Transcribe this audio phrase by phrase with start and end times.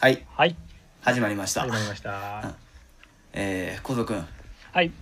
[0.00, 0.24] はい。
[0.36, 0.54] はい。
[1.00, 1.62] 始まりました。
[1.62, 2.54] 始まりました。
[3.32, 4.24] えー、コゾくん。
[4.70, 4.92] はい。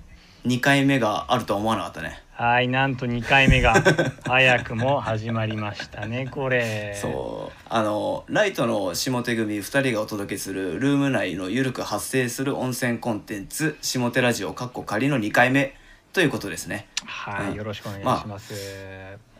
[0.46, 2.22] 2回目があるとは思わなかったね。
[2.32, 3.74] はいなんと2回目が。
[4.24, 6.98] 早くも始まりましたねこれ。
[6.98, 7.58] そう。
[7.68, 15.76] あのライトの下手組2人がお届けするルーム内のゆるく発生する温泉コンテンツ下手ラジオかっこ仮の2回目
[16.14, 16.88] ということですね。
[17.04, 17.54] はい、うん。
[17.54, 18.54] よろしくお願いします、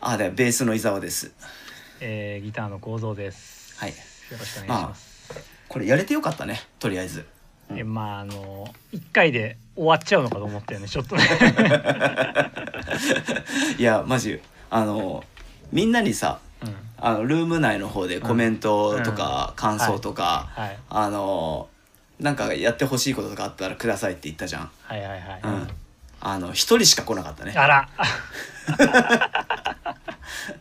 [0.01, 1.31] あでベースの伊沢です。
[1.99, 3.75] えー、ギターの構造です。
[3.79, 3.89] はい。
[3.89, 3.95] よ
[4.37, 5.06] ろしくお願いします、
[5.77, 7.23] これやれてよかったねとりあえず。
[7.69, 11.23] えまああの1回で終わっちゃうのかと思ったよねちょっとね。
[13.77, 14.41] いやマジ。
[14.71, 15.23] あの
[15.71, 16.75] みんなにさうん。
[16.97, 20.79] あのルーム内の方でコメントとか感想とか、はい。
[20.89, 21.69] あの
[22.19, 25.67] なんかやってほしいこととかあったらくださいって言ったじゃん、はいはいはい、うん、
[26.21, 27.53] あの一人しか来なかったね。
[27.55, 27.87] あら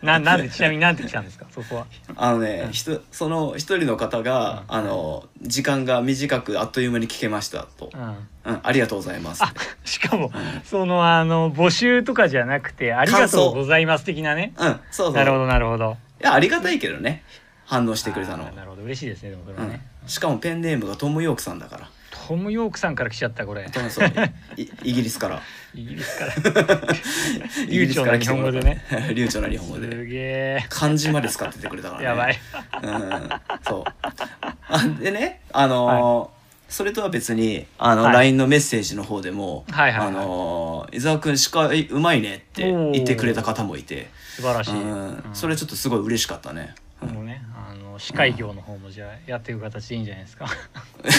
[0.02, 1.46] ななんでちなみになんて来たんですか？
[1.50, 1.86] そこは。
[2.16, 2.72] あのね、うん。
[2.72, 4.74] ひとその一人の方が、うん。
[4.76, 7.90] あの時間が短くあっという間に聞けましたと。
[7.94, 8.00] う、ん。
[8.44, 9.42] うん、ありがとうございます。
[9.42, 9.52] あ
[9.84, 10.30] しかも、
[10.64, 14.52] そのあの募集とかじゃなくてありがとうございます的なね。
[14.58, 15.14] うんそうそう。
[15.14, 15.96] なるほどなるほど。
[16.20, 17.22] いやありがたいけどね。
[17.68, 18.82] 反応してくれたのなるほど。
[18.84, 21.90] 嬉しいですねでもそれはね、うん、しかもペンネームがトム・ヨークさんだから
[22.26, 23.70] トム・ヨークさんから来ちゃったこれ。
[23.70, 23.88] トム
[24.82, 25.40] イギリスから。
[25.74, 26.34] イギリスから。
[27.68, 28.84] 流暢な日本語でね。
[29.14, 29.88] 流暢な日本語で。
[29.92, 30.66] すげえ。
[30.68, 32.06] 漢字まで使っててくれたからね。
[32.06, 32.38] やばい。
[32.82, 33.28] うん。
[33.62, 33.84] そう。
[34.68, 36.36] あでねあのー
[36.68, 38.14] それとは別にあの、はい。
[38.14, 40.08] LINE のメッセージの方でも「はいはいはい。
[40.08, 44.90] あのー伊沢君司会うまいね」って言ってくれた方もいて、素晴らしい、うん。
[44.90, 45.24] うん。
[45.32, 46.74] それちょっとすごい嬉しかったね。
[47.96, 50.46] の司会業の方もじゃあやっていく形でいいんじゃないですか。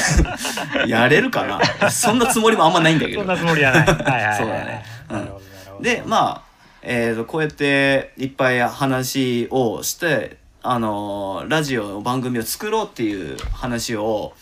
[0.87, 1.45] やれるか
[1.79, 1.89] な？
[1.91, 3.19] そんなつもりもあんまないんだけど。
[3.21, 3.27] そん。
[3.27, 3.85] なつもりはない。
[3.85, 4.85] はいはいはいそうだね。
[5.09, 5.15] うん。
[5.15, 5.83] なるほどなるほど。
[5.83, 6.41] でまあ、
[6.83, 14.33] えーとこうやっていっぱい話をして、あのーラジオの番組を作ろうっていう話を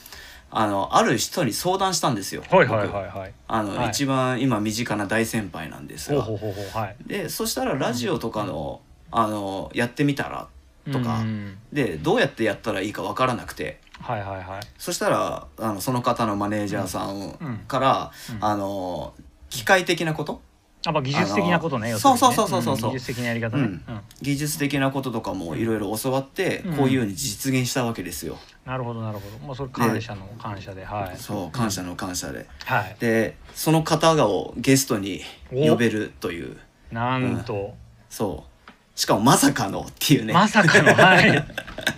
[0.52, 2.44] あのある人に相談したんですよ。
[2.49, 3.33] はいはい僕はいはい。
[3.47, 3.89] あの、はい。
[3.89, 6.21] 一番今身近な大先輩なんですが。
[6.21, 6.95] ほうほうほうほうはい。
[7.05, 8.81] でそしたらラジオとかの,、
[9.11, 10.48] あのやってみたら
[10.92, 13.82] とか、うんでどうやってやったらいいかわからなくて。
[14.00, 14.62] はいはいはい。
[14.78, 17.58] そしたらあのその方のマネージャーさんうん。
[17.68, 18.46] から、うん。
[18.46, 19.14] あの
[19.50, 20.42] 機械的なこと？
[20.88, 21.98] あまあ技術的なことねね。
[21.98, 22.76] そうそうそうそうそう。
[22.76, 23.70] ん技術的なやり方ね、うん。
[23.70, 24.02] うん。
[24.22, 26.78] 技術的なこととかもいろいろ教わって、うん。
[26.78, 28.38] こういうふうに実現したわけですよ。
[28.66, 29.48] なるほどなるほど。
[29.48, 31.17] まあそれ感謝の感謝ではい。
[31.17, 32.46] そう感謝の感謝で。
[32.66, 32.96] はい。
[33.00, 35.22] でその方がをゲストに
[35.52, 36.58] 呼べるという。
[36.92, 37.73] なんと、
[38.10, 38.55] そう
[38.95, 40.33] しかもまさかのっていうね。
[40.33, 41.45] まさかのはい。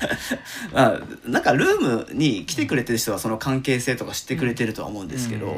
[0.73, 5.51] あなんかルームに来てくれてる人はその関係性とか知ってくれてるとは思うんですけど、うん。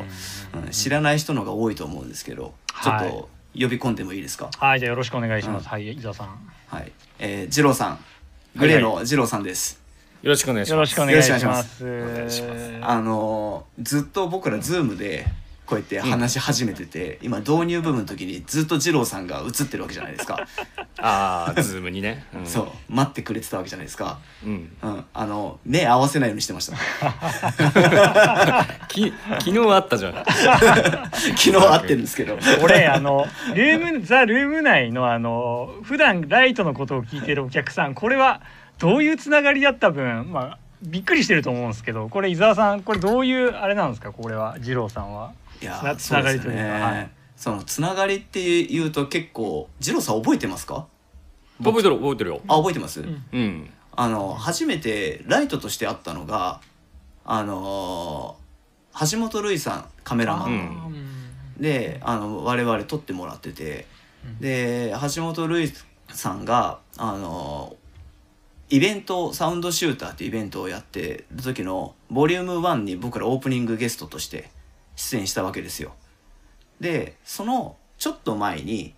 [0.63, 4.49] うん知らない人の方が多いと思うんですけどちょっはいと呼び込んでもいいですか？
[4.57, 5.69] はいじゃあよろしくお願いします、うん。
[5.71, 6.27] はい伊沢さん。
[6.67, 7.99] はい、えー、二郎さん。
[8.55, 9.79] グレーの二郎さんです、
[10.23, 10.73] よろしくお願いします。
[10.73, 11.83] よろしくお願いします。
[12.81, 15.25] あのーずっと僕らズームで
[15.69, 20.47] こうやって話し始めてて、今導入部分の時にずっと二郎さんが映ってるわけじゃないですか、
[20.97, 22.25] ああ、ズームにね。
[22.33, 22.45] うん。
[22.47, 22.67] そう。
[22.91, 24.75] 待ってくれてたわけじゃないですか、うん。
[24.81, 26.75] うん、あの目合わせないようにしてました。
[28.89, 30.13] き、昨日あったじゃん。
[31.13, 32.39] 昨日会ってるんですけど。
[32.63, 38.41] 俺あのルームザルーム内のあの普段ライトのことを聞いてるお客さんこれは
[38.79, 44.11] どういうつながりだった分まあびっくりしてると思うんですけどこれ伊沢さんこれどういうあれなんですか？
[44.11, 45.31] これは二郎さんは
[45.61, 47.09] いやつなそうですつながりというかね、はい。
[47.35, 50.87] そのつながりっていうと結構二郎さん覚えてますか？
[51.63, 52.41] 覚えてる、覚えてるよ。
[52.47, 53.23] あ覚えてます、ん。
[53.31, 53.69] うん。
[53.95, 56.61] あの初めてライトとして会ったのが
[57.25, 58.39] あのー
[59.11, 60.49] 橋本瑠衣さんカメラマン。
[60.49, 61.61] うん。
[61.61, 63.85] であの我々撮ってもらってて、
[64.25, 64.39] うん。
[64.39, 67.75] で橋本瑠衣さんがあの
[68.69, 74.49] イベントサウンドシューターっていうイベントをやってる時のボリューム1に僕らオープニングゲストとして
[74.99, 75.93] 出演したわけですよ。
[76.81, 78.93] でそのちょっと前に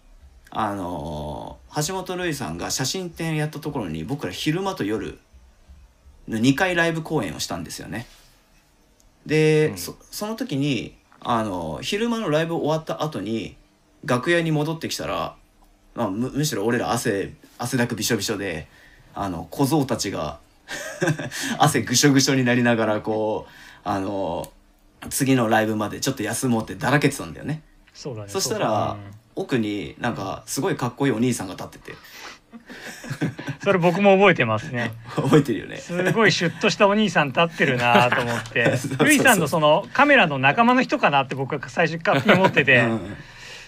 [0.49, 5.19] あの橋本瑠衣さんが写真展やったところに僕ら昼間と夜
[6.27, 8.07] の2回ライブ公演をしたんですよね。
[9.25, 13.55] で、うんそその時にあの昼間のライブ終わった後に
[14.03, 15.35] 楽屋に戻ってきたら、
[15.93, 18.67] まあ、むむしろ俺ら汗汗だくびしょびしょで
[19.13, 20.39] あの小僧たちが
[21.59, 24.51] 汗ぐしょぐしょになりながらこうあの
[25.09, 27.63] 次のライブまでちょっと休もうってだらけてたんだよね。
[27.93, 28.29] そうだね。
[28.29, 28.97] そしたらう
[29.35, 31.93] 奥になんかすごいかっこいいお兄さんが立ってて。
[33.63, 34.91] それ僕も覚えてますね。
[35.15, 35.77] 覚えてるよね。
[35.77, 38.73] すごいシュッとしたお兄さん立ってるなと思って。
[39.03, 42.99] ルイさんのそのカメラの仲間の人かなって僕は最初勝手に思ってて、うん。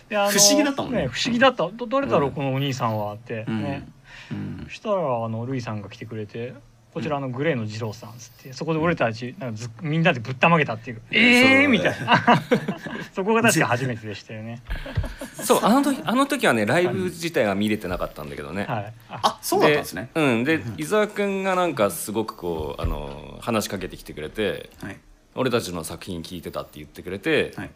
[0.09, 1.07] 不思議だったもんね。
[1.07, 1.69] 不思議だった。
[1.69, 2.35] ど誰だろう、うん。
[2.35, 3.63] このお兄さんはって、うん。
[3.63, 3.87] ね。
[4.31, 4.65] うん。
[4.67, 6.53] そしたらあのルイさんが来てくれて
[6.93, 11.01] こちらのグレーの二郎さんっつってそこで俺たちなんかずみんなでぶったまげたっていう。
[11.09, 12.23] ええー、みたいな。
[13.15, 14.61] そこが確か初めてでしたよね。
[15.43, 18.93] そうあの時あの時はねライブ自体は見れてなかったんだけどね、はい。
[19.09, 20.09] ああそうだったんですね。
[20.13, 24.97] うんで伊沢君がなんかすごくこうあの話しかけてきてくれてはい。
[25.35, 27.71] 俺たちの作品聞いてたって言ってくれて、はい。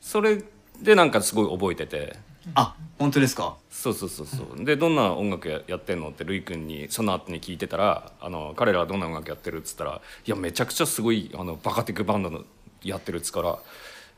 [0.00, 0.42] それ
[0.80, 2.16] でなんかすごい覚えてて
[2.54, 3.56] あ本当ですか？
[3.70, 4.64] そうそうそうそう。
[4.64, 12.44] でどんな音楽ややってんのってるい君にその後に聞いてたらあの彼らはどんな音楽やってるっつったらいやめちゃくちゃすごいあのバカテクバンドの
[12.82, 13.58] やってるっつから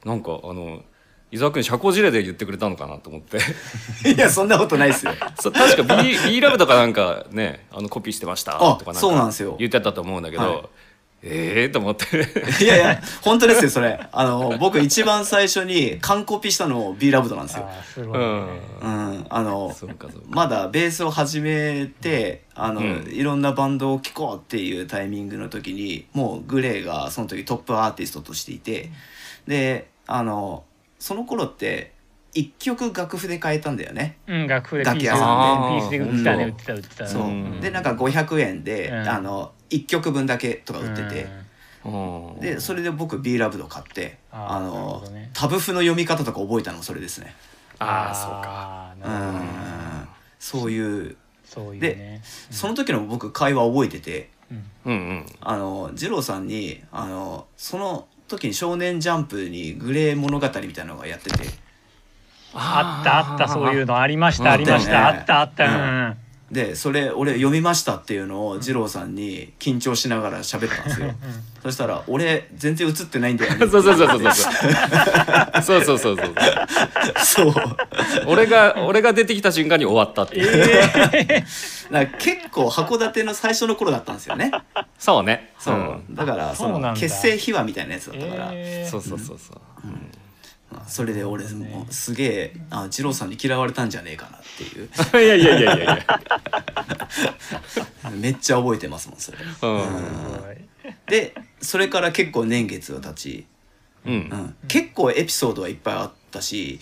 [0.05, 0.83] なんかあの
[1.31, 3.39] 伊沢君社交辞令で言ってくれたのかなと思って。
[4.09, 5.13] いやそんなことないですよ。
[5.41, 9.57] そう確か B, B ラブとかなんかねあのコピーしてましたあとかなんかそうなんですよ。
[9.59, 10.63] 言ってたと思うんだけど、はい
[11.25, 12.05] ええと思って。
[12.63, 13.99] いやいや本当ですよそれ。
[14.11, 17.69] あの僕一番最初に完コピしたの B ラブドなんですよ。
[17.95, 18.49] すごいね、うん。
[18.83, 18.89] う
[19.19, 19.75] んあの
[20.29, 23.09] まだベースを始めてあの、うん。
[23.13, 28.91] いろんなバンドを聴こうっていうタイミングの時にもうグレーがその時トップアーティストとしていて
[29.47, 30.65] であの
[30.99, 31.93] その頃って
[32.35, 34.17] 一曲楽譜で変えたんだよね。
[34.27, 35.81] うん楽譜で楽器屋さんで。
[35.81, 35.99] ピースで。
[35.99, 36.51] 売ってたねうん。
[36.51, 37.07] 売ってた売ってた。
[37.07, 37.61] そう、うん。
[37.61, 39.09] でなんか500円で、うん。
[39.09, 41.27] あの1曲分だけとか売ってて、
[41.85, 42.41] うん。
[42.41, 45.31] でそれで僕 B ラブド買ってあのね。
[45.33, 47.35] タブ譜の読み方とか覚えたのそれですね。
[47.79, 50.09] ああそうかうん。
[50.39, 51.17] そういう。
[51.45, 52.23] そういうね。
[52.51, 54.95] その時の僕会話覚えててうんうん。
[54.95, 61.49] うんあの二郎さんにあのその時に「少年ジャンプ」にグレー物語みたいなのがやってて。
[62.55, 65.65] あったあったそういうのありましうんたありましたああったあった。
[65.67, 65.71] う
[66.11, 66.17] ん
[66.53, 71.11] でそれ俺読みましたっていうのを二郎さんに緊張しながら喋ったんですよ。
[71.63, 74.53] そしたら「俺全然映ってないんだよね」 そうそうそうそうそうそう。
[75.63, 76.19] そうそうそう
[77.25, 77.55] そう
[78.27, 81.45] 俺が俺が出てきた瞬間に終わったっていう、え
[81.91, 84.51] だから結構函館の最初の頃だったんですよね。
[84.99, 85.53] そうね。
[85.59, 86.05] そう、ん。
[86.11, 89.61] だからその結成秘話みたいなやつだったから、えそうそうそうそう、
[90.87, 94.89] それで俺もうすげえあ二郎さんに嫌われたんじゃねえかなっていう。
[95.25, 96.07] いやいやいやいやいや、
[98.17, 99.39] めっちゃ覚えてますもんそれ。
[99.63, 100.69] うん。
[101.07, 103.47] でそれから結構年月が経ち、
[104.05, 104.13] うん。
[104.13, 106.81] うん、結構エピソードはいっぱいあったし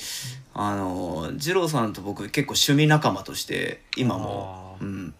[0.55, 4.76] あの二郎さんと僕結構趣味仲間として今も。
[4.81, 5.14] うん。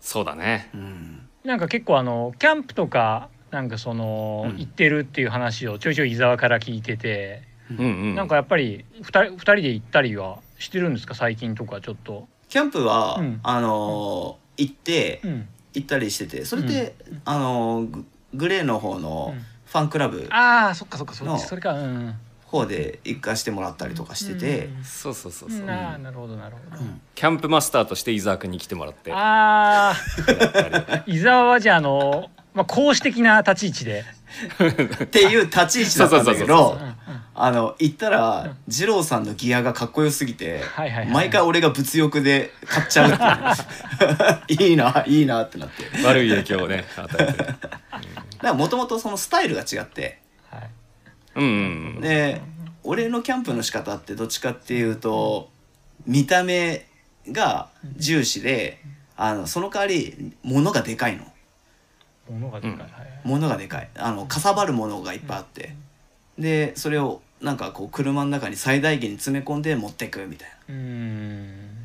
[0.00, 0.70] そうだね。
[0.74, 1.28] うん。
[1.44, 4.58] なんか結構あのキャンプとかなんかその、うん。
[4.58, 8.14] 行ってるっていう話をちょいちょい伊沢から聞いてて、うんうん。
[8.14, 11.14] なんかやっぱり二人二人で行ったりはしてるんですか？
[11.14, 12.28] 最近とかちょっと。
[12.48, 13.40] キャンプは、うん。
[13.42, 16.44] あの行ってうん、行ったりしてて。
[16.44, 16.94] それで、
[17.24, 18.04] あのグ
[18.34, 19.44] グレーの方のうん。
[19.68, 21.74] ファンクラブああそっかそっかそっのちそれか。
[21.74, 22.14] うん。
[22.46, 26.82] 方で行かしてもらったりとかしてて、うんそうそうそうそう、なるほどなるほど。
[27.14, 29.12] キャンプマスターとして伊沢君に来てもらって。
[29.12, 29.94] ああ
[31.06, 34.04] 伊沢はじゃああのまあ講師的な立ち位置で。
[35.02, 36.78] っていう立ち位置だったんだけど
[37.34, 40.60] あの行ったら二郎さんのギアがかっこよすぎて、
[41.12, 44.68] 毎回俺が物欲で買っちゃうっていう。
[44.70, 45.84] いいないいなってなって。
[46.02, 47.56] だ悪い影響をね与えて か
[48.42, 50.20] らもともとそのスタイルが違って。
[50.50, 50.70] はい。
[51.36, 52.40] うんうんで
[52.84, 55.50] 俺のキャンプの仕方ってどっちかっていうと
[56.06, 56.86] 見た目
[57.30, 58.80] が重視で
[59.16, 61.24] あのその代わり物がでかいの
[62.30, 62.86] 物がでかい。
[63.24, 63.40] うん。
[63.40, 63.88] がでかい。
[63.96, 65.74] あのかさばるものがいっぱいあって。
[66.38, 70.74] でそれをなんかこう車の中に最大限に詰め込んで持っていくみたいな。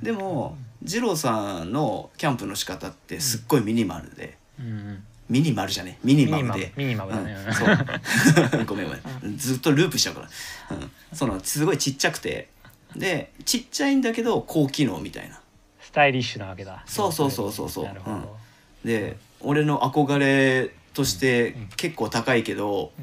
[0.01, 5.03] でも二郎さんのキャンプの仕方ってすっごいミニマルで、うん。
[5.29, 7.35] ミニマルじゃねミニマムマムでミニマムだね。
[7.47, 7.53] うん。
[7.53, 8.65] そう。
[8.65, 9.37] ごめんごめん。
[9.37, 10.29] ずっとループしちゃうから、
[10.77, 12.49] うん、そのすごいちっちゃくて。
[12.95, 15.39] でちっちゃいんだけど高機能みたいな。
[15.81, 16.83] スタイリッシュなわけだ。
[16.85, 17.85] そうそうそうそうそう。
[17.85, 18.37] なるほど。
[18.85, 23.01] で俺の憧れとして結構高いけどう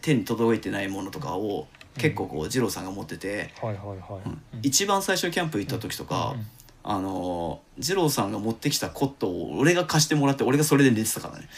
[0.00, 1.66] 手に届いてないものとかを
[1.98, 4.28] 結構こう二郎さんが持ってて、はいはいはい。
[4.28, 4.40] うん。
[4.62, 6.46] 一番最初キャンプ行った時とか、うん。
[6.84, 11.48] あのー二郎さんが持ってきたコットを俺が貸してもらって俺がそれで寝てたからね。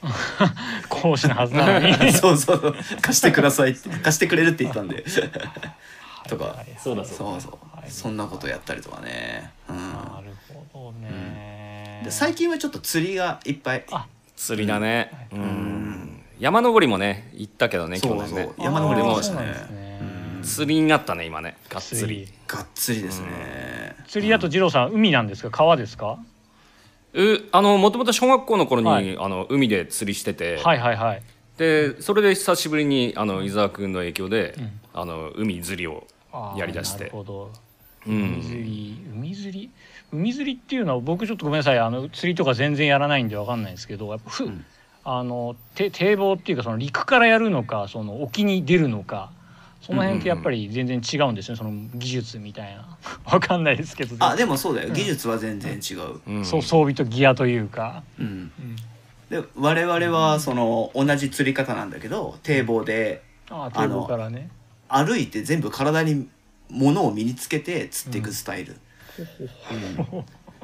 [0.88, 2.12] 講師のはずなのに。
[2.14, 2.74] そうそうそう。
[3.00, 5.04] 貸してくださいって貸してくれるって言ったんで。
[6.28, 6.64] とか。
[6.82, 9.92] そうだそうそうはいそんなことやったりとかね、うん。
[9.92, 10.34] なる
[12.08, 12.10] ね。
[12.10, 13.84] で最近はちょっと釣りがいっぱい。
[13.92, 15.40] あ釣りだね、うん。
[15.40, 18.50] ん山登りもね行ったけどね去年ね。
[18.58, 19.16] 山登りも。
[19.16, 19.88] ましたね。
[20.42, 21.56] 釣りになったね今ね。
[21.68, 22.20] がっつ釣り。
[22.26, 25.50] りがっつりですね、釣りだと二郎さん海なんですか？
[25.50, 26.18] 川ですか？
[27.14, 29.18] うあのもともと小学校の頃に、はい。
[29.18, 31.22] あの海で釣りしてて、はいはいはい。
[31.56, 34.80] でそれで久しぶりにあの伊沢君の影響で、うん。
[34.94, 36.06] あの海釣りを
[36.56, 37.00] やりだして。
[37.00, 37.50] なるほど。
[38.06, 39.70] う海釣んり海釣り？
[40.12, 44.64] 海釣りっていうのは僕ちょっとごめんなさいあの釣りとか全然やらないんでわかんないんですけどやっぱふ、うん。
[45.04, 49.30] あのて堤防っていうかその陸からやるのかその沖に出るのか
[49.80, 52.98] その辺ってやっぱり全然違うんですね、その技術みたいな。
[53.24, 54.16] わかんないですけど。
[54.18, 54.88] あでもそうだよ。
[54.88, 54.94] うん。
[54.94, 56.44] 技術は全然違う、うん。
[56.44, 58.76] そう装備とギアというか、うん、うん。
[59.30, 64.50] で我々はその同じ釣り方なんだけど堤防であ堤防からね。
[64.88, 66.28] 歩いて全部体に
[66.70, 68.80] 物を身につけて釣っていくスタイル、うん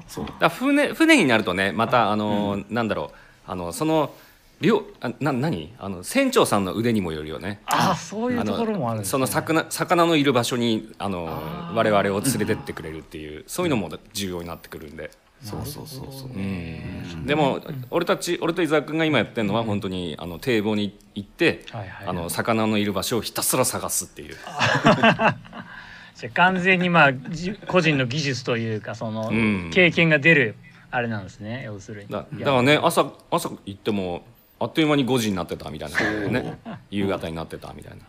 [0.07, 0.27] そう。
[0.39, 3.17] だ船船になるとねまたあの、なんだろう。
[3.47, 4.15] あのその
[4.61, 5.75] 漁あな何？
[5.79, 7.61] あの船長さんの腕にもよるよね。
[7.67, 11.75] ああそういうところもあるね、その魚魚のいる場所にあのあー。
[11.75, 15.11] 我々を連れてってくれるっていう、そういうのも重要になってくるんで、
[15.43, 16.31] そうそうそうそう。
[16.33, 22.07] うねん、でも俺たち俺と伊沢君が今やってるのは本当にあの堤防に行って、はいはいはい。
[22.07, 24.37] あの魚のいる場所をひたすら探すっていう。
[26.15, 29.71] じゃあ完全にまあじ個人の技術というかそのうん。
[29.73, 30.55] 経験が出る
[30.91, 32.09] あれなんですね要するに。
[32.09, 34.25] だからね朝朝行っても
[34.61, 36.59] あっという間に5時になってたみたいなね。
[36.91, 38.05] 夕方になってたみたいな。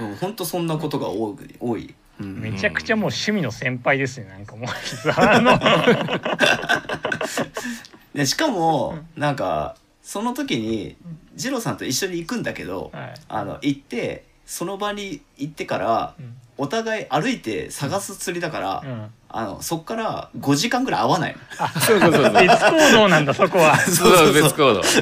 [0.00, 2.40] うん、本当そんなことが多い多い、うん。
[2.40, 4.68] めちゃくちゃもう趣味の先輩ですねなんかもう。
[5.16, 5.58] あの。
[8.14, 10.96] でしかもなんかその時に
[11.34, 13.14] 二郎さんと一緒に行くんだけど、はい。
[13.28, 19.10] あの行ってその場に行ってからうんお互い歩いて探す釣りだから、うん。
[19.34, 21.38] あのそっから5時間ぐらい会わないの。
[21.80, 22.34] そうそうそうそう。
[22.46, 23.74] 別行動なんだそこは。
[23.80, 24.82] そう別行動。
[24.82, 25.00] 別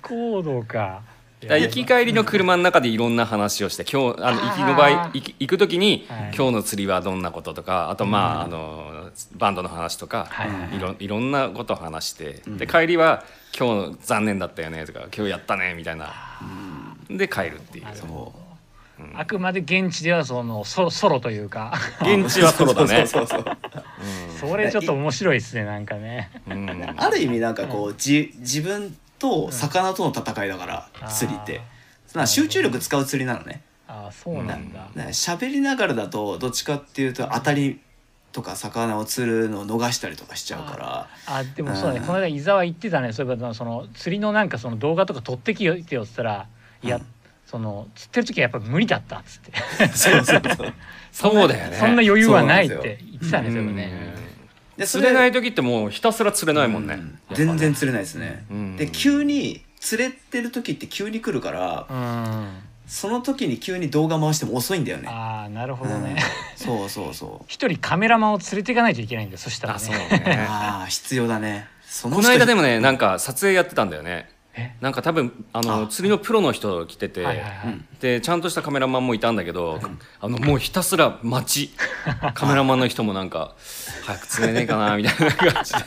[0.00, 1.02] 行動か。
[1.42, 6.32] だから行き帰りの車の中でいろんな話をして今日あの行きの場合行き行く時に、はい。
[6.36, 10.76] 今日の釣りはどんなこととかあとまあ,、あのバンドの話とか、はいはい。
[10.76, 12.58] いろいろんなことを話して、ん。
[12.58, 13.24] で帰りは
[13.58, 16.12] 「今日残念だったよね」とか「今日やったね」みたいな。
[17.10, 17.86] で帰るっていう。
[17.94, 18.06] そ
[19.14, 21.74] あくまで現地ではそのソソロというか。
[22.00, 23.06] 現地はソロだね。
[23.06, 23.56] そうそうそう
[24.50, 26.30] それちょっと面白いですねなんかね。
[26.48, 26.94] うん。
[26.96, 31.08] ある意味なんかこう、じ自分と魚との戦いだから、うん。
[31.08, 31.60] 釣りって。
[32.26, 33.62] 集中力使う釣りなのね。
[33.88, 37.78] ああそうなんだ、ね喋りながらだとどっちかっていうと当たり
[38.32, 41.08] とか魚を釣るのを逃したりとかしちゃうから。
[41.26, 42.06] あでもそうだね、うん。
[42.06, 43.12] この間伊沢言ってたね。
[43.12, 46.48] そういえばその釣りのなんかその動画とか撮ってきてよって言ったら、
[46.82, 47.06] いやうん
[47.46, 49.88] その釣ってる時はやっぱ無理だったっつって。
[49.96, 50.74] そうそうそう。
[51.12, 51.76] そうだよね。
[51.76, 54.14] そんな余裕はないって言ってたねそれはね、
[54.76, 57.10] で釣れない時ってもうひたすら釣れないもんね、うん。
[57.12, 58.76] ね全然釣れないですね、うん。
[58.76, 62.48] で急に釣れてる時って急に来るから、うん。
[62.86, 65.08] その時に急に動画回しても遅いんだよね。
[65.08, 66.16] ああなるほどね、
[66.60, 66.66] うん。
[66.66, 67.44] そうそうそう。
[67.48, 70.08] 一人カメラマンを連れていかないといけないんだよそしたらあそうね。
[70.10, 71.68] ねああ必要だね。
[71.86, 74.28] そこの間でももねなんか撮影やってたんだよね。
[74.28, 74.35] え
[74.80, 75.86] なんか多分あのあ。
[75.86, 77.84] 釣りのプロの人来てて、はいはいはい、うん。
[78.00, 79.80] でちゃんとしたカメラマンもいたんだけど、
[80.20, 81.74] あのもうひたすら待ち。
[82.34, 83.54] カメラマンの人もなんか
[84.04, 85.78] 早く釣れねえかなみたいな感じで。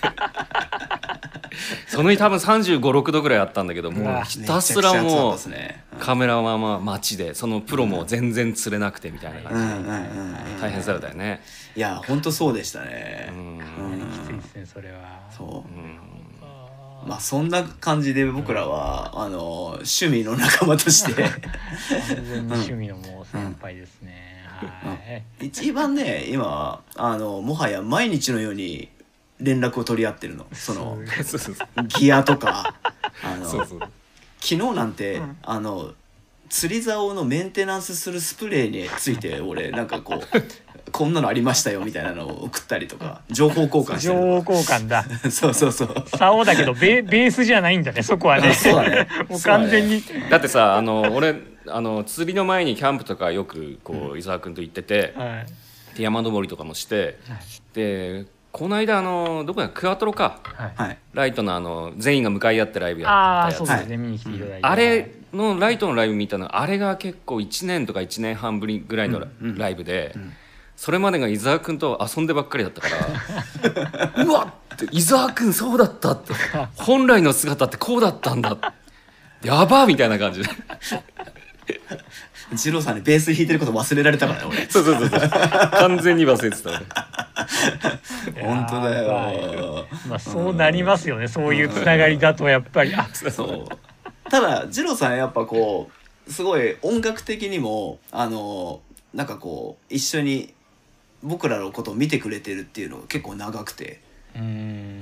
[1.87, 5.37] その日多分3 5 6度ぐらいあったんだけどもうひたすらもう
[5.99, 10.05] カメラマンは待ちでそのプロも全然釣れなくてみたいなうん感
[10.45, 11.41] じで大変そうだよね。
[11.75, 13.29] いや本当そうでしたね。
[13.31, 13.57] うん。
[13.57, 14.11] うん。
[14.11, 15.19] きついですねそれは。
[15.31, 15.73] そう。
[15.73, 16.18] うん
[17.05, 21.23] まあそんな感じで僕らは、あの趣味の仲間として。
[21.23, 24.93] 完全に趣味のもう先輩ですね、は
[25.41, 28.89] い、一番ね今あのもはや毎日のように
[29.39, 30.45] 連絡を取り合ってるの。
[30.51, 30.99] その
[31.97, 32.75] ギアとか。
[33.23, 33.47] あの
[34.41, 35.93] 昨日なんて、あの
[36.49, 40.19] 釣り竿のメンテナンスするスプレーについて俺なんかこう
[40.91, 45.03] こんなのありましたよみたいなのを送ったりとか情報交換して情報る交換だ。
[45.31, 46.03] そうそうそう。
[46.17, 48.49] 竿だけどベベースじゃないんだねそこはね。
[48.49, 49.07] あそうだね。
[49.29, 51.35] もう完全に、だってさあの俺
[51.67, 55.45] あの釣りの前にキャンプとかよくこう伊沢君と行ってて、は
[55.95, 55.97] い。
[55.97, 57.17] で山登りとかもして
[57.73, 60.39] でこの間あのどこやクアトロか。
[60.43, 60.71] はい。
[60.75, 60.97] はい。
[61.13, 63.67] ライトのあの全員が向かい合ってライブやああったやつ。
[63.67, 69.71] そうですね、見に来ていただいてあれのライトのライブ見たのあれが結構1年とか1年半ぶりぐらいのラ,、うんうん。
[69.71, 70.33] イブで、ん
[70.79, 72.87] それまでが伊沢君と遊んでばっかりだったか
[74.15, 76.31] ら うわって伊沢君そうだったって
[76.77, 78.57] 本来の姿ってこうだったんだ。
[79.43, 80.49] やばみたいな感じで。
[82.55, 84.69] 二郎さんにベース弾いてること忘れられたからね俺。
[84.69, 85.29] そうそうそうそう。
[85.29, 88.39] 完全に忘れてた俺。
[88.41, 89.85] 本当だよ。
[90.07, 92.95] まあそうなりますよね、そういうつながりだとやっぱり。
[92.95, 94.29] あそう。
[94.31, 95.91] ただ二郎さんやっぱこ
[96.25, 98.79] うすごい音楽的にもあの
[99.13, 100.53] なんかこう一緒に
[101.23, 103.99] 僕らのことを見てくれてるっていうのが結構長くて、
[104.35, 104.45] うーん。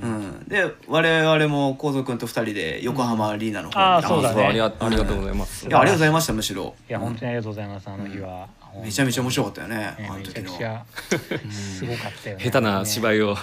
[0.02, 4.46] うん、で我々も皇族君と二人で横浜アリーナの方に、あーそうだね。
[4.46, 6.76] ありがありがとうございます、いやありがとうございましたむしろ。
[6.90, 8.48] いや本当にありがとうございますあの日は、
[8.84, 10.52] めちゃめちゃ面白かったよねあの時の。
[10.52, 10.86] ゃくちゃ
[11.52, 12.44] すごかったよね。
[12.44, 13.38] 下手な芝居を。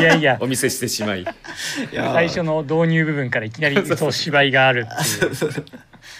[0.00, 0.38] いやいや。
[0.40, 1.22] お見せしてしまい。
[1.22, 1.26] い
[1.92, 5.64] や最初の導入部分からいきなりそう 芝居があるっていう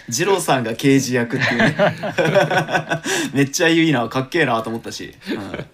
[0.09, 1.75] 二郎さんが刑事役っていうね。
[3.33, 5.13] めっちゃいいなかっけえなと思ったし、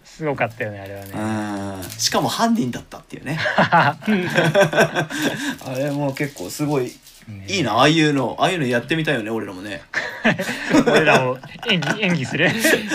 [0.04, 1.12] すごかったよねあれはね。
[1.14, 1.80] うん。
[1.80, 1.84] うん。
[1.84, 3.40] しかも犯人だったっていうね。
[3.58, 3.96] あ
[5.78, 6.92] れも結構すごい
[7.48, 8.36] いいなああいうの。
[8.40, 9.82] ああいうのやってみたいよね俺らもね。
[10.88, 11.38] 俺らを
[11.70, 12.50] 演技演技する。
[12.50, 12.52] い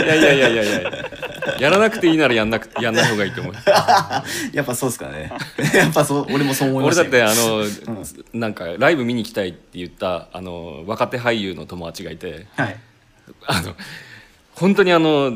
[0.07, 0.91] やいやいやいやいや。
[1.61, 3.55] やらなくていいならやんなくやんない方がいいと思う。
[4.53, 5.31] やっぱそうっすかね。
[5.75, 7.09] やっぱそう俺もそう思いましたよ。
[7.11, 7.65] 俺だってあの、
[8.33, 12.47] なんかライブ見に行きたいって言ったあの若手俳優の友達がいて。
[12.57, 12.77] はい。
[13.47, 13.75] あの
[14.55, 15.33] 本当にあの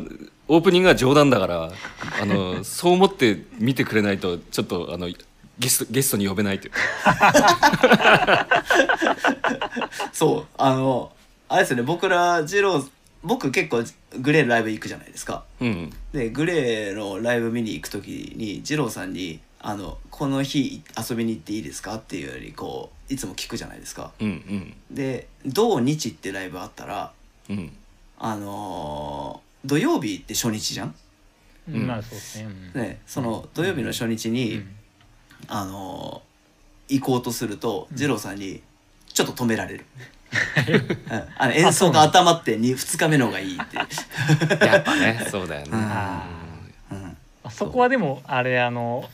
[0.48, 1.72] オープニングは冗談だから
[2.20, 5.08] あのそう思って見てくれないとちょっとあの
[5.58, 6.74] ゲストゲストに呼べないっていう。
[10.12, 11.12] そうあの
[11.48, 12.84] あれですよね僕ら二郎
[13.22, 13.84] 僕結構
[14.20, 15.44] グレーのライブ行くじゃないですか。
[15.60, 24.12] うんでグレーのライブ見に行く時に二郎さんにあの「この日遊びに行っていいですか?」っていうよりこういつも聞くじゃないですか。
[24.20, 24.74] うんうん。
[24.90, 27.12] で土日ってライブあったら
[27.48, 27.72] うん。
[28.18, 30.94] あのー土曜日って初日じゃん？
[31.70, 31.86] うん。
[31.86, 32.44] まあそうですね。
[32.74, 32.82] うん。
[32.82, 34.76] ねその土曜日の初日に、うん
[35.48, 36.32] あのー
[36.88, 38.60] 行こうとすると二郎さんに
[39.12, 39.86] ちょっと止められる、
[41.10, 41.22] うん。
[41.38, 43.76] あの演奏が頭って 2, 2日目の方がいいって、
[44.64, 45.70] やっぱねそうだよね。
[45.72, 46.26] あ
[46.90, 49.08] うん、あそこはでもあれあの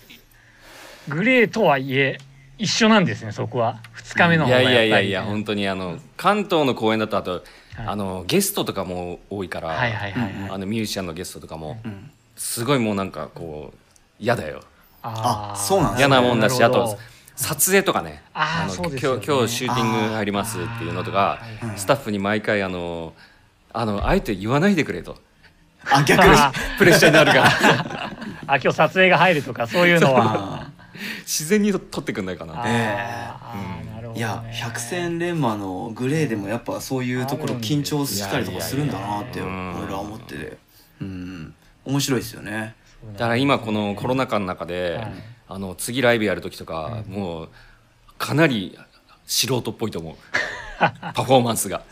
[1.09, 2.19] グレーとはいえ
[2.59, 3.81] 一緒なんですねそこは。
[3.97, 4.89] 2日目のいや方がやっぱり。
[4.89, 7.43] いやいやいや本当にあの関東の公演だとあと、はい。
[7.87, 10.33] あのゲストとかも多いから、はいはいはいはい。
[10.51, 12.11] あのミュージシャンのゲストとかも、うん。
[12.37, 13.79] すごいもうなんかこう
[14.19, 14.63] 嫌だよ
[15.03, 15.57] あー。
[15.57, 16.99] そうなんです嫌なもんだしあと
[17.37, 18.23] 撮影とかね。
[18.35, 21.79] あーの今日今日シューティング入りますっていうのとかあーはいはい。
[21.79, 23.13] スタッフに毎回あの
[23.73, 25.17] あのあえて言わないでくれと。
[25.91, 26.35] あ逆に。
[26.35, 27.47] あ プレッシャーになるから。
[28.47, 30.23] あ今日撮影が入るとかそういうのは。
[30.65, 30.71] あ
[31.21, 32.59] 自然に撮ってくんないかな。
[32.59, 33.29] あってえ。
[33.93, 34.19] ーなるほどね。
[34.19, 39.49] いや百戦錬磨のグレーでもやっぱそういうところ緊張したりとかするんだなって俺
[39.87, 40.59] らは思ってて。
[41.01, 41.55] うん。
[41.85, 42.75] 面白いですよね
[43.13, 45.13] だから今このコロナ禍の中で、はい。
[45.51, 47.49] あの次ライブやる時とか、もう
[48.19, 48.79] かなり
[49.27, 50.15] 素人っぽいと思う。
[50.79, 51.83] パフォーマンスが。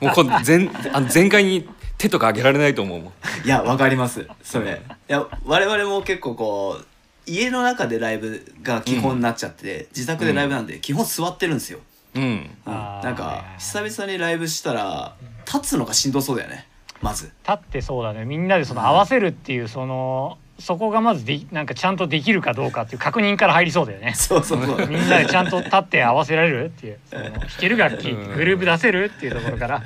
[0.00, 1.68] もうこの全あの全開に
[1.98, 3.12] 手とか上げられないと思うもん。
[3.44, 4.26] いやわかります。
[4.42, 4.80] それ。
[5.08, 6.86] いや我々も結構こう
[7.26, 11.80] 家の中でライブが基本になっちゃって、自宅でライブなんで基本座ってるんですよ、
[12.14, 12.22] うん。
[12.22, 12.50] うん。
[12.66, 15.14] なんか久々にライブしたら
[15.46, 16.66] 立つのがしんどそうだよね
[17.02, 17.32] まず。
[17.42, 18.24] 立ってそうだね。
[18.24, 24.14] みんなでその合わせるっていうそのそこがまずでなんかちゃんとできるかどうかっていう確認から入りそうだよね。
[24.14, 24.76] そうそうそう。
[24.86, 28.34] みんなでちゃんと立って合わせられるっていうその弾ける楽器うん。
[28.36, 29.82] グループ出せるっていうところから。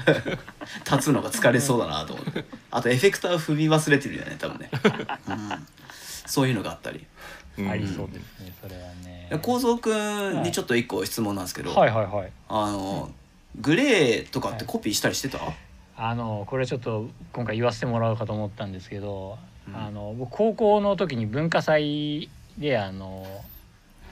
[0.84, 2.44] 立つのが疲れそうだなと思って。
[2.70, 4.70] あとエフェクター踏み忘れてるよね多分ね、
[5.28, 5.66] うん、
[6.26, 7.06] そういうのがあったり。
[7.58, 7.70] うん。
[7.70, 9.30] ありそうですねそれはね。
[9.40, 11.90] 幸三君にちょっと一個質問なんですけど、はい。
[11.90, 12.06] はい。
[12.06, 12.30] はい。
[12.50, 13.10] あの
[13.58, 15.38] グレーとかってコピーしたりしてた、
[15.96, 19.76] あのこれちょっと今回言わせてもらおうかと思ったんですけど、うん。
[19.76, 22.28] あの僕高校の時に文化祭
[22.58, 23.26] であの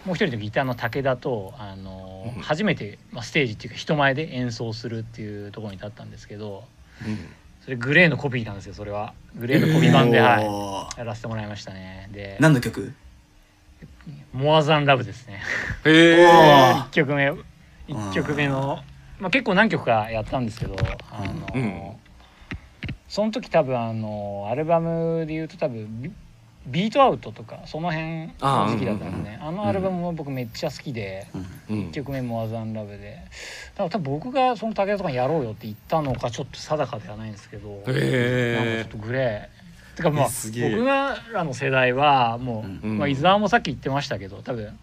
[0.04, 2.42] もう一人のギターの武田とあの、うん。
[2.42, 6.64] 初めて、まあ、ステージっていうか人前で演奏するっていうところに立ったんですけど
[7.06, 7.18] うん。
[7.64, 9.14] それグレーのコピーなんですよそれは。
[9.34, 10.40] グレーのコピー版で、は
[10.96, 12.08] い、やらせてもらいましたね。
[12.12, 12.92] で何の曲
[14.32, 15.42] 「モアザンラブですね。
[15.84, 16.74] へえおー。
[16.88, 17.30] 1曲目
[17.88, 18.82] 1曲目の、
[19.20, 20.76] まあ、結構何曲かやったんですけど
[21.10, 21.96] あの、うん。
[23.08, 26.10] その時多分あのアルバムで言うと多分ビ
[26.66, 31.76] ビートアウトとかその辺の時期だったんですねあ,、のアルバムも僕めっちゃ好きで、うん。
[31.76, 31.88] うん。
[31.88, 33.18] 1曲目「モアザンラブで。
[33.74, 39.96] だから多分僕がその武田とかにやろうよって言ったのかちょっと定かではないんですけど、なんかちょへっとグレー。
[39.96, 40.84] てかまあ僕
[41.32, 42.98] らの世代はもう、うん。
[42.98, 44.76] まあ、伊沢もさっき言ってましたけど多分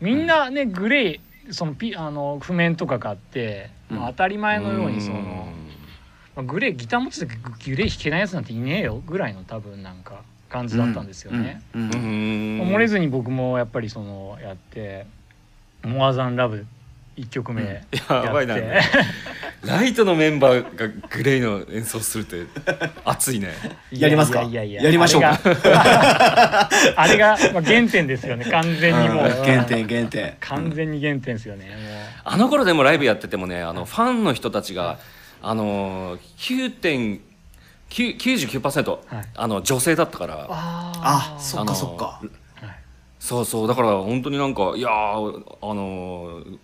[0.00, 1.20] みんなね、グレー
[1.50, 5.48] そのピあの譜面とか買って、まあ、当たり前のようにその、
[6.36, 11.62] まあ、グレーギター持っててグレー弾けないやつなんていねえよぐらいの多分なんか感じだったんですよね。
[11.74, 15.06] 漏れずに僕もやっぱりそのやって
[15.84, 16.66] 「モアザンラブ
[17.18, 17.62] 1曲目
[18.08, 18.56] やばいな。
[19.64, 22.46] ライトのメンバーがグレイの演奏するって
[23.04, 23.48] 熱いね。
[23.90, 24.42] やりますか？
[24.42, 24.84] いやいやいや。
[24.84, 25.22] やりましょう。
[25.22, 25.74] かあれが
[26.96, 28.44] あれが、まあ、原点ですよね。
[28.44, 29.32] 完全にもう、うん。
[29.44, 30.36] 原点原点。
[30.40, 31.66] 完全に原点ですよね、
[32.24, 34.98] あの頃でもライブやっててもねあのファンの人たちが
[35.42, 39.00] あの9.99%、はい。
[39.34, 40.46] あの女性だったから。
[40.48, 42.20] ああそっかそっか。
[43.18, 43.68] そうそう。
[43.68, 46.58] だから本当になんかいやーあのー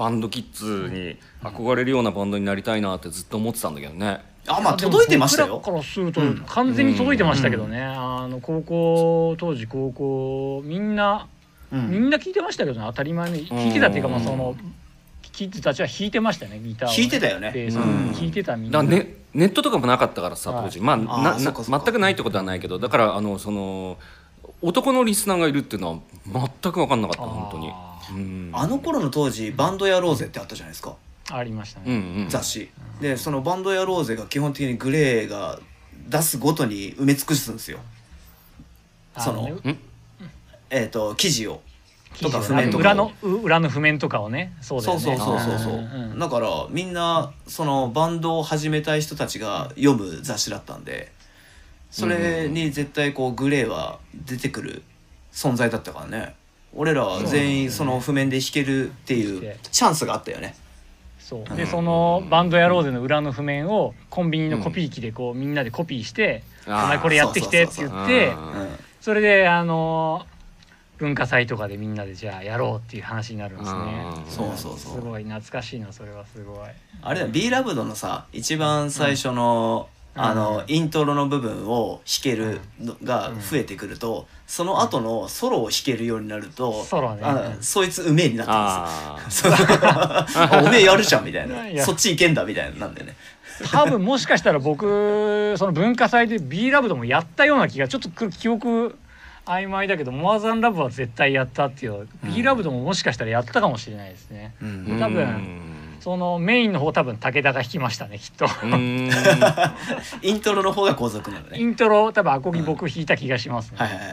[0.00, 4.20] バンドキッズに憧れるようなバンドになりたいなってずっと思ってたんだけどね。
[4.48, 5.56] あまあ届いてましたよ。
[5.56, 11.28] 僕らからするとうん完全に届いてましたけどね、あの高校当時高校みんな
[11.70, 11.90] うん。
[11.90, 13.46] みんな聞いてましたけどね当たり前に。
[13.46, 14.56] 聞いてたっていうかまあその
[15.20, 17.52] キッズたちは弾いてましたねギターをね、弾いてたよね。
[18.14, 20.64] 弾いてたみんな、ネットとかもなかったからさはい。
[20.64, 20.80] 当時。
[20.80, 22.78] まああーなな全くないってことはないけど。
[22.78, 23.98] だからあのその
[24.62, 27.70] 男のリスナーがいるっていうのは全く分かんなかった本当に
[28.52, 30.96] あの頃の当時バンドやろうぜってあったじゃないですか。
[31.26, 32.70] ーありましたね、雑誌。
[33.00, 35.60] でそのバンドやろうぜが基本的にグレーが
[36.08, 37.78] 出すごとに埋め尽くすんですよ。
[39.18, 39.48] その
[40.70, 41.60] えっ、と記事を。
[42.14, 44.52] 記事とか譜面とか裏のう裏の譜面とかをね。
[44.60, 45.00] そうだよね。
[45.00, 51.12] そうそうそうそうだからみんなそのバンドを始めたい人たちが読む雑誌だったんで
[51.90, 54.82] それに絶対こうグレーは出てくる
[55.32, 56.34] 存在だったからね
[56.74, 60.54] 俺らは全員その譜面で弾けるっていうチャンスがあったよね。
[61.18, 61.40] そう。
[61.40, 61.56] うん。
[61.56, 68.32] でそのバンドやろうぜの裏の譜面をコンビニのコピー機でこうみんなでコピーして「あーお前これやってきて」って言って
[69.00, 70.26] それであの
[70.98, 74.04] 文化祭とかでみんなでじゃあやろうっていう話になるんですね。
[74.28, 74.94] そうそうそう。
[74.96, 76.58] すごい懐かしいなそれはすごい。
[77.02, 87.20] あれだ B ラブドのさ一番最初の、うんあの、うんイントロの部分を弾けるのが増えてくると、その後のソロを弾けるようになると、ソロね。
[87.22, 89.52] あそいつうめえになったんですよ
[90.66, 91.84] おめえやるじゃんみたい いなや。
[91.84, 93.14] そっち行けんだみたいななんでね。
[93.72, 98.96] 多分もしかしたら僕その文化祭で B ラブドもやったような気がちょっとく記憶
[99.44, 104.68] 曖昧だけどモアザンラブは絶対やったっていう、B ラブドももしかしたらやったかもしれないですね、うん。
[104.86, 105.69] ー多分
[106.00, 109.10] そのメインの方多分武田が弾きましたねきっと、うん。
[110.22, 114.12] イントロの方が後続なのねイントロ多分アコギ僕弾いた気がしますね、はいはいはいは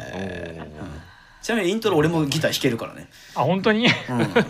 [0.65, 1.01] い、うん
[1.41, 3.07] ちなみにイントロ俺もギター弾けるからね。
[3.33, 3.85] あ本当に？
[3.85, 3.93] うん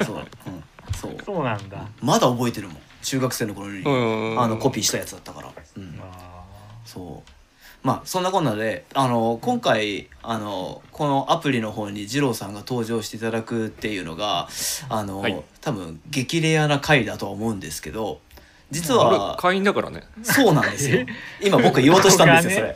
[0.04, 0.63] そう、うん、
[0.95, 1.17] そう。
[1.23, 2.78] そうなんだ、まだ覚えてるもん。
[3.04, 3.89] 中学生の頃にう
[4.36, 6.43] んあのコピーしたやつだったから、うん、あ。
[6.86, 7.32] そう
[7.83, 14.47] まあそんなこんなであの今回あのこのアプリの方に二郎さんが登場していただくっていうのが
[14.89, 15.43] あの、はい。
[15.61, 18.21] 多分激レアな回だとは思うんですけど
[18.71, 20.03] 実俺は会員だからね。
[20.23, 21.05] そうなんですよ。
[21.41, 22.75] 今僕言おうとしたんですよそれ。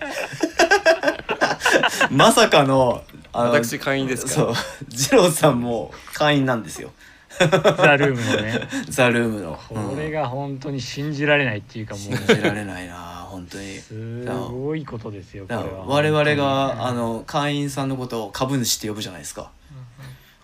[2.11, 4.53] まさかのあの私会員ですそう
[4.89, 6.91] 二郎さんも会員なんですよ。
[7.39, 8.67] ーザ・ルームのね。
[8.89, 13.77] ザ・ルームの、これが本当に信じられないっていうかも信うじられないな本当に。
[13.79, 15.85] すごいことですよこれだからは。
[15.85, 19.51] 我々があの会員さんのことを株主って呼ぶじゃないですか。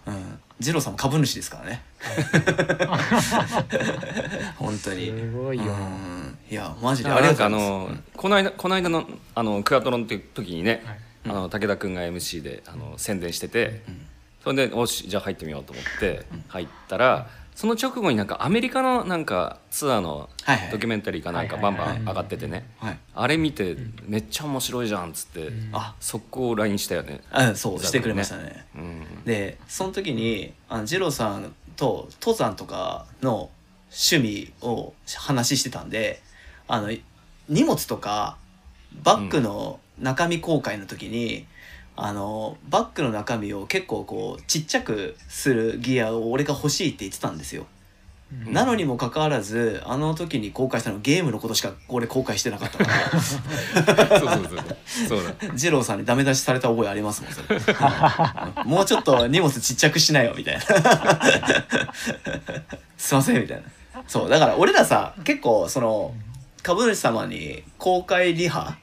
[0.05, 1.83] うん、二郎さんも株主ですからね。
[4.55, 5.07] 本当に。
[5.07, 5.65] すごいよ。
[5.65, 8.03] なうん、いやマジでありがなんかあのとうございます。
[8.15, 10.99] この間この間のあのクアトロンっていう時にね、はい。
[11.25, 13.81] あの武田君が MC であの宣伝してて、
[14.43, 20.29] それでおしじゃあ入ってみようと思って入ったら、その直後になんかアメリカのなんかツアーの
[20.71, 22.99] ドキュメンタリーかなんかバンバン上がっててね、はい。
[23.15, 27.21] あれ見てめっちゃ面白いじゃんっつって、あ、速攻 LINE したよね。
[27.31, 28.67] あそうしてくれましたね。
[28.75, 29.23] うん。
[29.25, 33.49] でその時にあの二郎さんと登山とかの
[33.89, 36.21] 趣味を話してたんで
[36.67, 36.91] あの
[37.49, 38.37] 荷物とか
[39.01, 41.47] バッグの中身公開の時に、
[41.99, 47.65] あのバッグの中身を結構こうちっちゃくするギアを俺が欲しいって言ってたんですよ。
[48.45, 48.53] うん。
[48.53, 52.85] なのにもかかわらずあの時に公開したのゲームのことしか俺公開してなかった。
[52.85, 54.47] からそうそう
[55.07, 55.17] そう。
[55.17, 55.33] そうだ。
[55.55, 57.57] 二郎さんにダメ出しされた覚えありますもんそれ。
[57.57, 57.59] う
[58.63, 60.61] んもうちょっと荷物ちっちゃくしなよみたいな。
[62.95, 63.63] すいませんみたいな。
[64.07, 66.13] そうだから俺らさ結構その
[66.61, 68.77] 株主様に公開リハ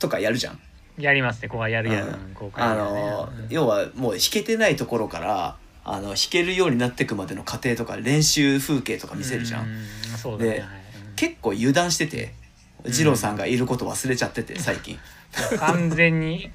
[0.00, 0.58] とかやるじゃん
[0.98, 1.48] やりますね。
[1.48, 2.50] ここはやるやる、うん。
[2.54, 3.46] あのうん。
[3.50, 9.64] 要はもう弾けてないところからあの弾けるようになっていくまでの過程とか練習風景とか見せるじゃん。
[9.64, 9.66] う
[10.16, 10.70] そうだね、ではい。
[11.16, 12.34] 結構油断してて
[12.84, 14.94] 二郎さんがいること忘れちゃってて最近。
[14.94, 15.00] うん
[15.58, 16.50] 完全に。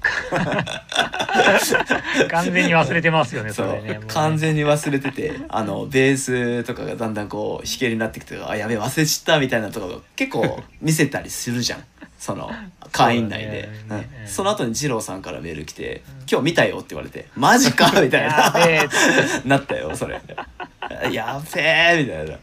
[2.30, 4.00] 完全に忘れてますよねそれね。
[4.08, 11.84] 完全に忘れててあのベースとかがだんだんこう弾けるようになってきてあやべえ忘れちったみたいなところ結構見せたりするじゃん
[12.20, 12.50] その
[12.92, 13.68] 会員内で。
[13.88, 14.22] そねうん。
[14.22, 14.28] うん。
[14.28, 18.54] その後に二郎さんからメール来て「今日見たよ」って言われて「マジか」 みたいな。
[19.46, 20.20] なったよそれ。
[21.10, 22.38] やべえみたい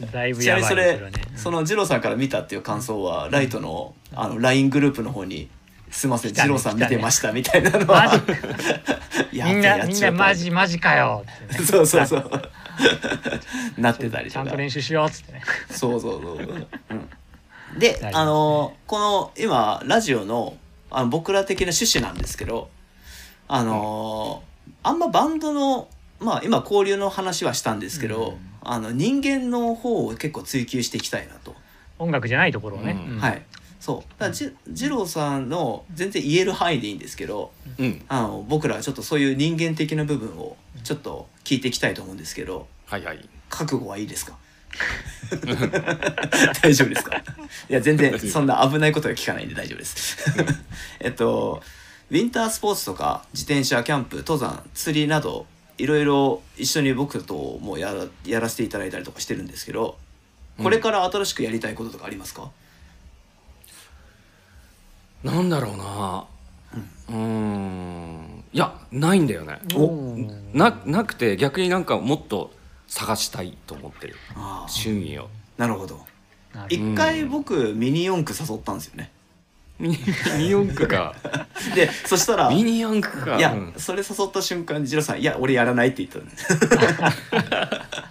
[0.00, 0.10] な。
[0.10, 1.36] だいぶちなみにそれやばいですよね。
[1.36, 5.48] その二郎さんから見たっていう感想はライトのあの LINE グループの方に
[5.92, 8.22] 「すいません二郎さん見てました」みたいなのマは
[9.32, 11.24] みんなみんなマジマジかよ。
[11.46, 12.06] ってねそうそう。
[12.06, 12.42] そう
[13.78, 15.42] なってたりちゃんと練習しようっつってね。
[15.70, 16.38] そうそうそう、
[16.90, 17.08] うん、
[17.78, 18.10] で、ね。
[18.14, 20.56] あのこの今ラジオの
[20.90, 22.68] あの僕ら的な趣旨なんですけど
[23.48, 24.42] あの、
[24.82, 25.88] あんまバンドの
[26.20, 28.36] まあ今交流の話はしたんですけど、うん。
[28.66, 31.54] あの人間の方を結構追求していきたいなと。
[31.98, 33.12] 音楽じゃないところをね、うん。
[33.14, 33.20] うん。
[33.20, 33.42] はい。
[33.78, 34.10] そう。
[34.18, 38.02] だからじ二郎さんの全然言える範囲でいいんですけどうん。
[38.08, 43.28] あの僕らはちょっとそういう人間的な部分をちょっと聞いていきたいと思うんですけどはいはい。
[43.50, 44.38] 覚悟はいいですか？
[46.62, 47.16] 大丈夫ですか？
[47.16, 50.18] いや全然そんな危ないことは聞かないんで大丈夫です。
[51.00, 51.62] えっと
[52.10, 55.46] ウィンタースポーツとか自転車キャンプ登山釣りなど
[55.78, 59.98] いろいろ一緒に僕ともやらやらせていただいたりとかしてるんですけど
[60.62, 62.50] これから新しくやりたいこととかありますか、
[65.24, 66.24] なんだろうな。
[67.08, 68.44] うーん。
[68.52, 69.58] いやないんだよね。
[69.74, 70.16] お
[70.56, 72.52] ななくて逆になんかもっと
[72.94, 74.16] 探したいと思ってる。
[74.36, 75.28] ああ趣味を。
[75.58, 76.00] なるほど。
[76.68, 79.10] 一回僕ミニ四駆誘ったんですよね。
[79.80, 81.12] ミ ニミニ四駆か。
[81.74, 83.36] でそしたらミニ四駆か。
[83.36, 83.74] いや、うん。
[83.76, 86.32] それ誘った瞬間にジローさん「いや俺やらない」って言ったんで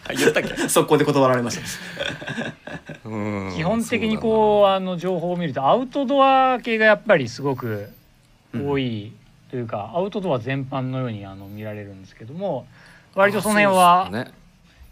[0.09, 0.57] あ言ったっけ？
[0.67, 3.09] 速攻で断られました。
[3.09, 3.53] うん。
[3.55, 7.89] 基本的にこうあの情報を見るとアウトドア系がやっぱりすごく
[8.53, 9.13] 多い
[9.49, 12.65] というか、アウトドア全般のようにあの見られるんですけども
[13.15, 14.33] 割とその辺あはそうっすね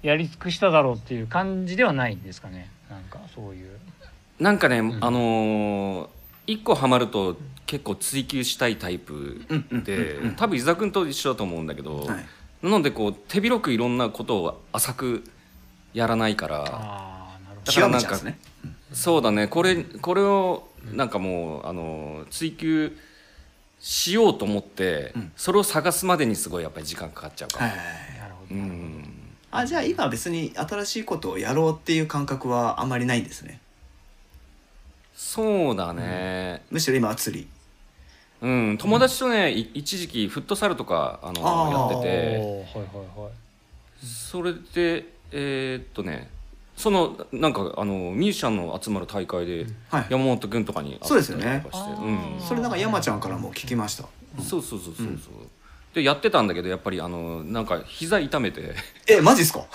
[0.01, 2.69] やり尽くしただろうっていう感じではないんですかね。
[2.89, 3.79] なんかそういう。
[4.39, 6.07] なんかね、あのー
[6.47, 7.37] 一個ハマると
[7.67, 10.35] 結構追求したいタイプうんうんでうんうん。
[10.35, 12.25] 多分伊沢君と一緒だと思うんだけど、はい。
[12.63, 15.23] なのでこう手広くいろんなことを浅く
[15.93, 17.71] やらないからああなるほど。
[17.71, 18.39] だから極めちゃうんですね。
[18.91, 19.47] そうだね。
[19.47, 22.97] これこれをなんかもうあの追求
[23.79, 25.31] しようと思って、うん。
[25.37, 27.75] それを探すまでにすごいやっぱり時間かかっちゃうから、はい。
[28.19, 29.10] なるほど、うん
[29.51, 33.59] あじゃあ今別に新しいことをやろうっていう感覚はあんまりないんですね。
[35.13, 36.63] そうだね。
[36.71, 37.47] むしろ今は釣り。
[38.41, 41.93] うん、友達とね、い一時期フットサルとかあのあー。
[41.93, 44.05] やってはいはいはい。
[44.05, 46.29] それでえーっとね
[46.75, 50.05] そのなんかあのミュージシャンの集まる大会ではい。
[50.09, 51.91] 山本君とかに会そうですよねったりとかして。
[51.91, 52.41] あーうん。
[52.41, 54.05] それなんか山ちゃんからも聞きました。
[54.39, 55.49] そうそうそうそうそう、
[55.93, 58.73] でやってたんだけどやっぱりあのなんか膝痛めて。
[59.07, 59.65] えマジっすか？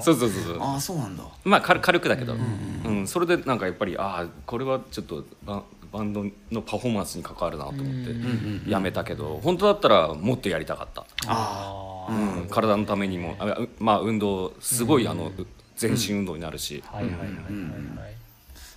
[0.00, 1.22] そうそうそうそうああそうなんだ。
[1.44, 2.38] まあ軽軽くだけど、う
[2.84, 3.06] うんん。
[3.06, 13.36] それでなんかやっぱりああこれはちょっとババンドのパフォーマンスに関わるなと思ってうんやめたけど本当だったらもっとやりたかった、ああうん体のためにも。
[13.38, 15.30] あうまあ運動すごいあの
[15.76, 17.40] 全身運動になるし、はいはいはいはいはい。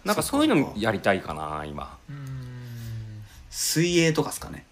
[0.05, 1.97] なんかそういうのやりたいかな今。
[2.09, 2.27] うん。
[3.49, 4.65] 水泳とかですかね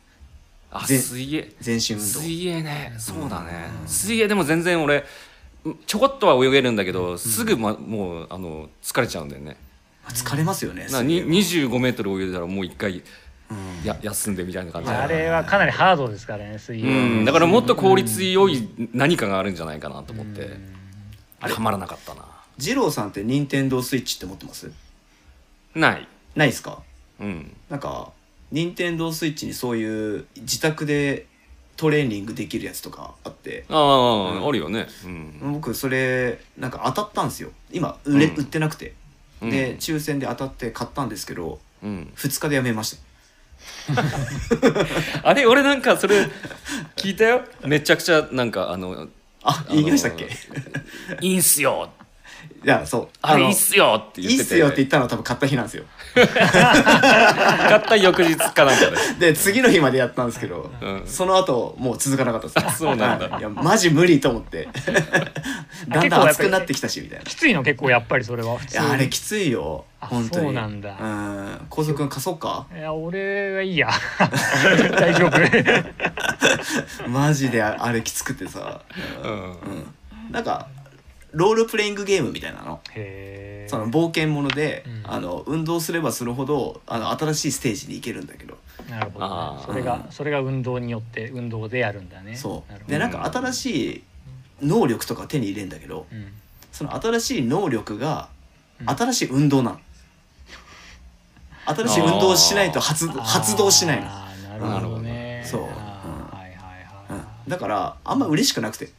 [0.72, 1.52] あぜ水泳。
[1.60, 2.06] 全身運動。
[2.06, 2.96] 水泳ね。
[2.98, 3.70] そうだね。
[3.86, 5.06] 水泳でも全然俺
[5.86, 9.58] ちょこっとは泳げるんだけど、すぐ、ま、もうあの疲れちゃうんだよね。
[10.08, 11.72] 疲れますよねなに水泳は。
[11.72, 13.04] 25メートル泳いだらもう一回
[13.50, 13.86] うん。
[13.86, 20.50] や休んでみたいな感じあれはかなりハードですからね水泳うん、だからもっと効率良い何かがあるんじゃないかなと思って。
[21.40, 22.24] あれはまらなかったな。
[22.58, 24.72] 二郎さんって任天堂スイッチって持ってます？
[25.74, 26.08] ない。
[26.36, 26.84] ないですか？
[27.20, 27.56] うん。
[27.70, 28.12] なんか
[28.52, 31.26] 任天堂スイッチにそういう自宅で
[31.78, 33.66] トレーニングできるやつとかあって。
[33.70, 33.76] あ
[34.44, 34.88] あ、あるよね。
[35.06, 35.54] うん。
[35.54, 37.52] 僕それなんか当たったんですよ。
[37.72, 38.36] 今売れ、うん。
[38.36, 38.94] 売ってなくて。
[39.42, 39.50] うん。
[39.50, 42.12] で抽選で当たって買ったんですけどうん。
[42.16, 44.04] 2日でやめました。
[45.24, 46.28] あれ俺なんかそれ
[46.96, 47.44] 聞いたよ。
[47.66, 49.08] めちゃくちゃなんかあの
[49.44, 50.30] あ言いましたっけ？
[51.22, 51.90] いいんすよ
[52.64, 53.02] いやそう。
[53.02, 54.42] のあれいいっすよってい言ってて。
[54.44, 55.84] いっすよって言ったのは多分買った日なんですよ。
[56.14, 58.86] 買った翌日かなんか
[59.20, 59.32] で。
[59.32, 61.04] で次の日までやったんですけど、うん。
[61.08, 63.28] その後もう続かなかったですそうなんだ。
[63.30, 63.40] はい。
[63.40, 64.68] いやマジ無理と思って。
[65.90, 67.24] だんだん熱くなってきたしみたいな。
[67.24, 68.86] いきついの結構やっぱりそれは普通に。
[68.86, 70.46] やあれきついよあ本当に。
[70.46, 70.96] そうなんだ。
[71.02, 71.66] うん。
[71.70, 72.68] 高速君貸そうか？
[72.76, 73.90] いや俺はいいや。
[75.00, 77.10] 大丈夫。
[77.10, 78.82] マジでああれきつくてさ、
[79.24, 79.32] うん。
[79.32, 79.52] うん、
[80.30, 80.68] なんか
[81.34, 82.82] ロールプレイングゲームみたいなの。
[82.92, 85.02] へえその冒険もので、うん。
[85.12, 88.58] あの運動すればするほどあの新しいステージに行けるんだけど、
[88.90, 92.36] なるほど、ね、それがそれが運動によって運動でやるんだね。
[92.36, 92.90] そう。
[92.90, 94.04] でなんか新しい
[94.62, 96.34] 能力とか手に入れるんだけどうん。
[96.72, 98.30] その新しい能力が
[98.82, 98.90] うん。
[98.90, 99.80] 新しい運動なの、
[101.66, 104.06] 新しい運動をしないと発発動しないの、
[104.70, 105.44] なるほどね。
[105.46, 105.62] そう。
[105.64, 106.52] はいはい
[107.10, 108.90] うんはい、だからあんま嬉しくなくて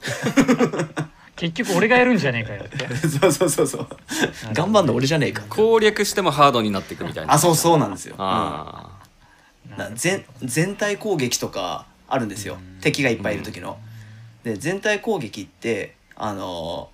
[1.40, 2.86] 結局俺がやるんじゃねえかよって。
[3.08, 3.88] そうそうそうそう。
[4.52, 5.42] 頑張んの俺じゃねえか。
[5.48, 7.32] 攻略してもハードになっていくみたいな。
[7.32, 8.20] あそうそうなんですよ、うん。
[8.22, 8.90] あ
[9.78, 12.58] だ全全体攻撃とかあるんですよ。
[12.60, 12.80] うん。
[12.82, 13.78] 敵がいっぱいいる時の。
[14.44, 16.90] で全体攻撃ってあの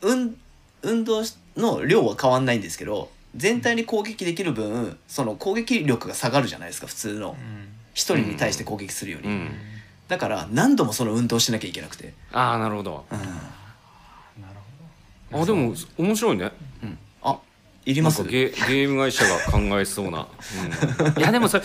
[0.00, 0.36] 運
[0.82, 1.24] 運動
[1.56, 7.30] の量は変わんないんですけど全体に攻撃できる分その攻撃力が下がるじゃないですか普通の。
[7.30, 7.68] うん。
[7.94, 9.69] 一人に対して攻撃するより、ーうん
[10.10, 13.06] だから何度もその運動しなきゃいけなくて、あーなるほど。
[13.10, 13.18] うん。
[13.18, 13.32] なる
[15.32, 16.52] ほあでも面白いね。
[16.82, 17.38] うん、あ
[17.86, 18.18] いります？
[18.18, 20.26] なんかゲゲーム会社が考えそうな、
[21.06, 21.64] うん、いやでもそれ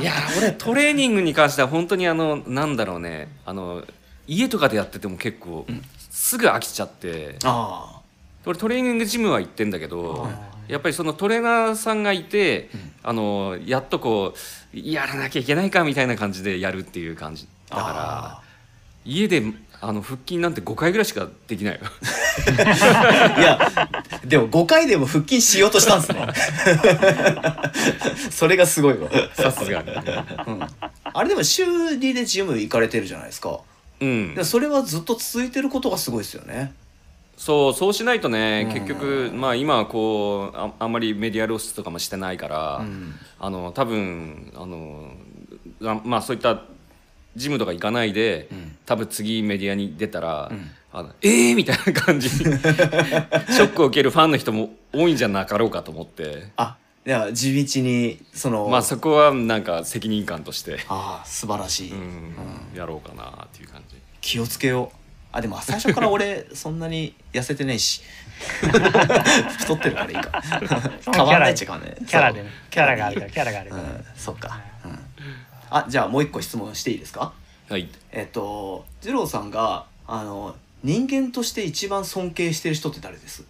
[0.00, 3.28] いや俺トレーニングに関しては本当にあのなんだろうね。
[3.46, 3.84] あの
[4.26, 5.66] 家とかでやってても結構、
[6.10, 7.36] すぐ飽きちゃって。
[7.44, 8.00] あ
[8.46, 10.26] 俺トレーニングジムは行ってんだけど
[10.66, 12.70] やっぱりそのトレーナーさんがいて、
[13.02, 14.34] あのやっとこ
[14.74, 18.40] うやらなきゃいけないかみたいな感じでやるっていう感じだあから
[19.04, 19.42] 家で
[19.82, 21.80] あの腹筋なんて5回ぐらいしかできないよ。
[23.38, 23.70] いや
[24.24, 26.28] でも5回でも腹筋しようとしたんですね。
[28.30, 30.60] それがすごいわ、さすがにうん、
[31.02, 33.60] あれでも週2でジム行かれてるじゃないですか。
[34.00, 34.34] うん。
[34.34, 36.74] でそれはずっと続いてることがすごいですよね。
[37.38, 38.74] そうそうしないとねうん。
[38.74, 43.14] 結局まあ今はこうああんまりメディア露出とかもしてないから、うん。
[43.38, 45.10] あの多分あの
[45.84, 46.60] あまあそういった
[47.36, 48.76] ジムとか行かないで、ん。
[48.86, 50.70] 多分次メディアに出たら、ん。
[50.92, 51.54] あのえー？
[51.54, 52.28] みたいな感じ。
[52.28, 56.48] に ショックを受けるファンの人も多いんじゃなかろうかと思って。
[56.56, 62.34] あいや地道にそのまあそこはなんか責任感として、ああ素晴らしい、うん
[62.76, 63.96] やろうかなっていう感じ。
[64.20, 64.96] 気をつけよう。
[65.32, 68.02] あでも最初から俺 そんなに痩せてないし。
[69.60, 70.42] 太ってるからいいか。
[71.14, 71.96] 変わんないっちゃ変わんない。
[72.06, 72.50] キャラでね。
[72.70, 73.30] キャラがあるから。
[73.30, 74.69] キャラがあるから、うんそっか、うん、
[75.70, 77.32] あじゃあもう一個質問していいですか？
[77.68, 77.88] はい。
[78.12, 83.44] えっと二郎さんがあの人間として一番尊敬してる人って誰です？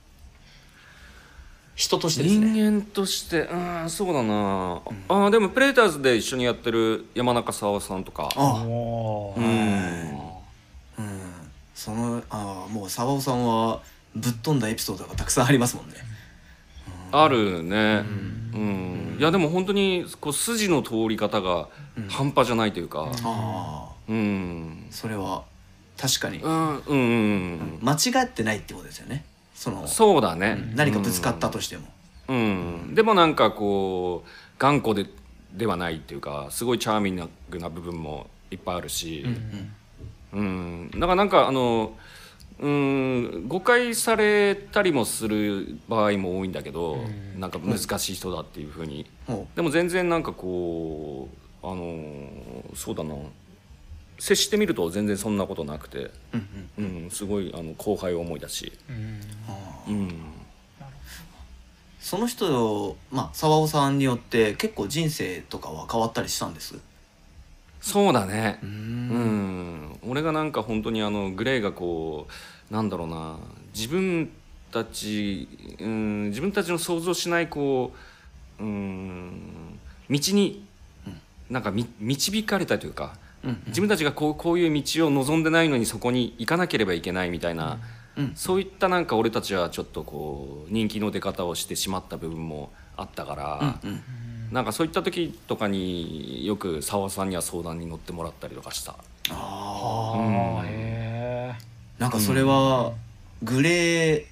[1.76, 2.52] 人としてですね。
[2.52, 8.28] 人間としてうんそうだな、あーでもプレーターズで一緒にやってる山中沙央さんとか。
[8.36, 9.40] あおー。
[9.40, 11.04] うん。
[11.06, 11.20] うん。
[11.74, 13.80] そのあもう沢尾さんは
[14.14, 15.94] ぶっ飛んだエピソードがたくさんありますもんね
[17.12, 18.04] あるね。
[18.52, 21.68] うん、いやでも本当にこう筋の通り方が
[22.08, 23.10] 半端じゃないというか。
[23.24, 23.92] ああ。
[24.08, 24.86] うん。
[24.90, 25.44] それは
[25.96, 26.38] 確かに。
[26.38, 29.24] うんうんうん間違ってないってことですよね。
[29.54, 31.86] そのそうだね、何かぶつかったとしても、
[32.28, 35.04] うん、でもなんかこう頑固で
[35.52, 39.26] ではないっていうかすごいチャーミングな部分もいっぱいあるし、
[40.32, 40.90] うん。
[40.94, 41.92] だからなんかあの
[42.60, 46.98] うん誤解されたりもする場合も多いんだけど、
[47.38, 51.28] なんか難しい人だっていうふうに、ほでも全然なんかこ
[51.62, 52.28] うあの
[52.74, 53.14] そうだな。
[54.18, 57.02] 接してみると全然そんなことなくて、ううんうん。
[57.04, 59.20] うん、すごいあの後輩思いだし、うん。
[59.88, 60.10] うん、
[61.98, 66.74] その人まあ沢尾さんによって結構人生とかは変わったりしたんです？
[67.80, 68.58] そうだね。
[68.62, 68.72] ううん。
[69.92, 72.26] ん、俺がなんか本当にあのグレーがこ
[72.70, 73.38] うなんだろうな。
[73.74, 74.30] 自分
[74.70, 75.48] たち、
[75.80, 77.92] うん、自分たちの想像しないこ
[78.58, 80.64] う、うん、道に
[81.48, 83.14] なんかみ導かれたというか、
[83.44, 87.78] うん自分たちがこうこういう道を望んでないのにそこに行かなければいけないみたいな、
[88.16, 88.32] うん。
[88.34, 93.78] そういったなんか俺たちはちょっとこう人気の出方をしてしまった部分もあったから。
[93.82, 94.02] うん
[94.52, 98.96] なんかそういった時とかによく澤さんには相談に乗ってもらったりとかした。
[99.30, 100.58] ああうん。
[100.60, 101.56] あへ
[102.00, 102.92] えんかそれは
[103.42, 104.24] グレーっ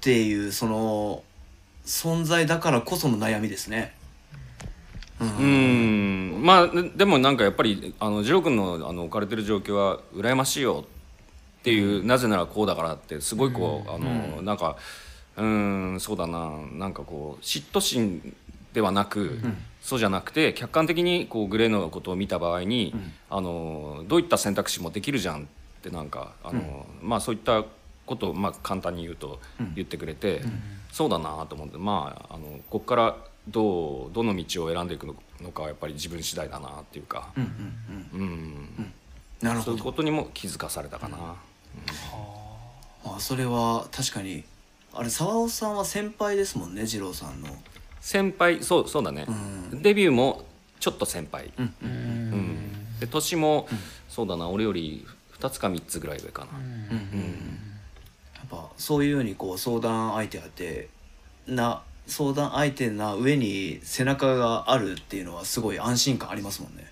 [0.00, 1.22] ていうその
[1.84, 3.94] 存在だからこその悩みですね。
[5.20, 6.40] ううん。
[6.40, 10.84] ん、まあででもなんかやっぱりあのジロー君のあの置かれてる状況は羨ましいよ
[11.60, 14.76] っていう、なぜならこうだからってすごいこう、あのなんか
[15.36, 16.50] うんそうだな。
[16.72, 18.34] なんかこう嫉妬心
[18.72, 19.38] ではなく、
[19.80, 22.94] そうじゃなくて客観的にこうグレーのことを見た場合に、
[23.28, 25.46] あのどういった選択肢もできるじゃんっ
[25.82, 27.64] てなんかあの、まあそういった
[28.06, 29.40] ことをまあ簡単に言うと
[29.74, 30.42] 言ってくれて、
[30.92, 33.16] そうだなと思ってまああのここから
[33.48, 37.42] どうどの道を選んでいくのかはやっぱり自分次第だなっていうか、うん
[38.12, 38.28] うんうん。
[38.28, 38.32] う
[38.82, 38.92] ん。
[39.40, 39.72] なるほど。
[39.72, 41.16] そういうことにも気づかされたかな。
[41.18, 41.40] あ。
[43.18, 44.44] それは確かに
[44.92, 47.48] あれ沢尾さんは先輩ですもんね二郎さんの
[48.00, 49.82] 先輩そうそうだね、うん。
[49.82, 50.44] デビューも
[50.78, 52.98] ちょっと先輩、うん。
[52.98, 53.68] で年も、
[54.08, 55.06] そうだな俺より
[55.38, 56.58] 2つか3つぐらい上かな、
[58.34, 60.88] やっぱそういうようにこう相談相手があって
[61.46, 66.90] な相談相手な上に背中があるっていうのはすごい安心感ありますもんね。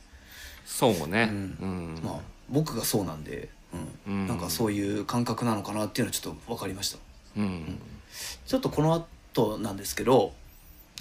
[0.64, 1.32] そうね、
[2.02, 3.48] まあ僕がそうなんで、
[4.06, 4.12] うん。
[4.12, 4.26] うん。
[4.28, 6.98] なんかそういう感覚なのかなっていうのはちょっと分かりました。
[7.36, 7.78] うん。
[8.46, 10.32] ちょっとこの後なんですけど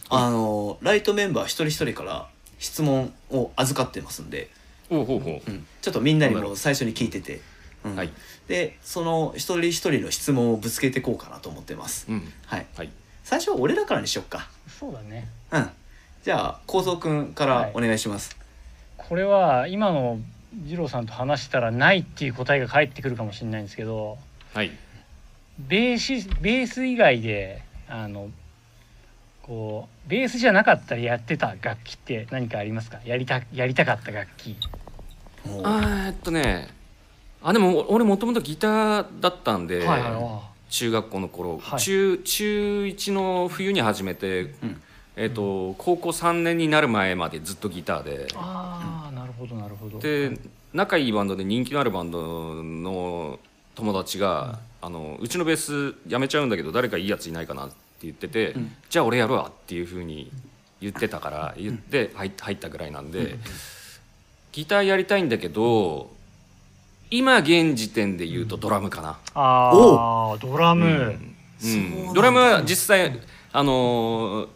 [0.09, 2.27] あのライトメンバー一人一人から
[2.59, 4.49] 質問を預かってますんで、
[4.89, 5.51] ほうほうほう。
[5.51, 7.41] うん、ちょっとみんなにも最初に聞いてて、
[7.83, 7.95] うん。
[7.95, 8.11] はい。
[8.47, 12.07] でその一人一人の質問をぶつけていこうかなと思ってます。
[12.09, 12.33] うん。
[12.45, 12.89] はい、はい。
[13.23, 14.49] 最初は俺らからにしよっか。
[14.67, 15.27] そうだね。
[15.51, 15.69] うん。
[16.23, 18.37] じゃあ構造くんからお願いします。
[18.97, 20.19] これは今の
[20.53, 24.17] 二郎さんと話したらないっていう答えが返ってくるかもしれないんですけど
[24.53, 24.71] はい。
[25.59, 28.29] ベーシベース以外であの
[29.47, 32.99] こうベースじゃなかったらやってた楽器って何かありますか？
[33.05, 34.57] やりたやりたかった楽器。
[35.63, 36.67] あーえっとね
[37.41, 41.79] あでも俺もともとギターだったんで、はいはいあ中学校の頃、はい。
[41.79, 44.81] 中中1の冬に始めて、ん。
[45.15, 48.27] えっと高校3年になる前までずっとギターで。
[48.35, 49.97] あーなるほどなるほど。
[49.99, 50.37] で
[50.73, 53.39] 仲いいバンドで人気のあるバンドの
[53.75, 58.75] 友達が、あのうちのベースやめちゃうんだけど誰かいいやついないかなって言ってて、ん。
[58.89, 60.31] じゃあ俺やるわっていうふうに
[60.79, 63.37] 言ってたから言って入入ったぐらいなんで、
[64.51, 66.11] ギターやりたいんだけど
[67.09, 69.17] 今現時点で言うとドラムかな。
[69.33, 71.35] ああドラム、うん。
[71.59, 72.13] そうなんだ。
[72.13, 73.19] ドラムは実際
[73.51, 74.47] あのー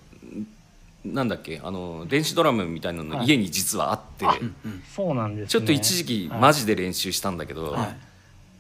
[1.04, 3.26] なんだっけあの電子ドラムみたいなのはい。
[3.26, 4.84] 家に実はあって、うんうん。
[4.96, 5.48] そうなんですね。
[5.48, 6.40] ちょっと一時期はい。
[6.40, 7.98] マジで練習したんだけど、はい。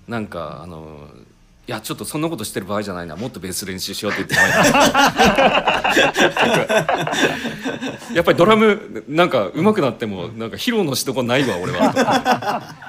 [0.09, 1.07] なんかあの
[1.67, 3.15] いやちょっとそんなことしてる場合じゃないな。
[3.15, 4.41] もっとベース練習しようって言ってた。
[8.13, 12.85] やっぱりドラムなんか上手くなってもなんか披露のしどこないわ俺は。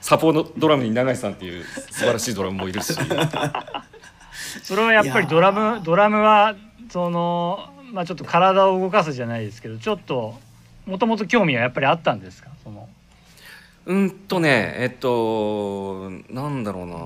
[0.00, 2.94] サポートドラムに永井さんっていう素晴らしいドラムもいるし。
[4.62, 6.54] それはやっぱりドラムドラムは
[6.90, 10.38] そのまあちょっと体を動かすじゃないですけどちょっと
[10.86, 12.48] もともと興味はやっぱりあったんですか？
[12.64, 12.88] その。
[13.86, 16.96] うんとねえっとなんだろうな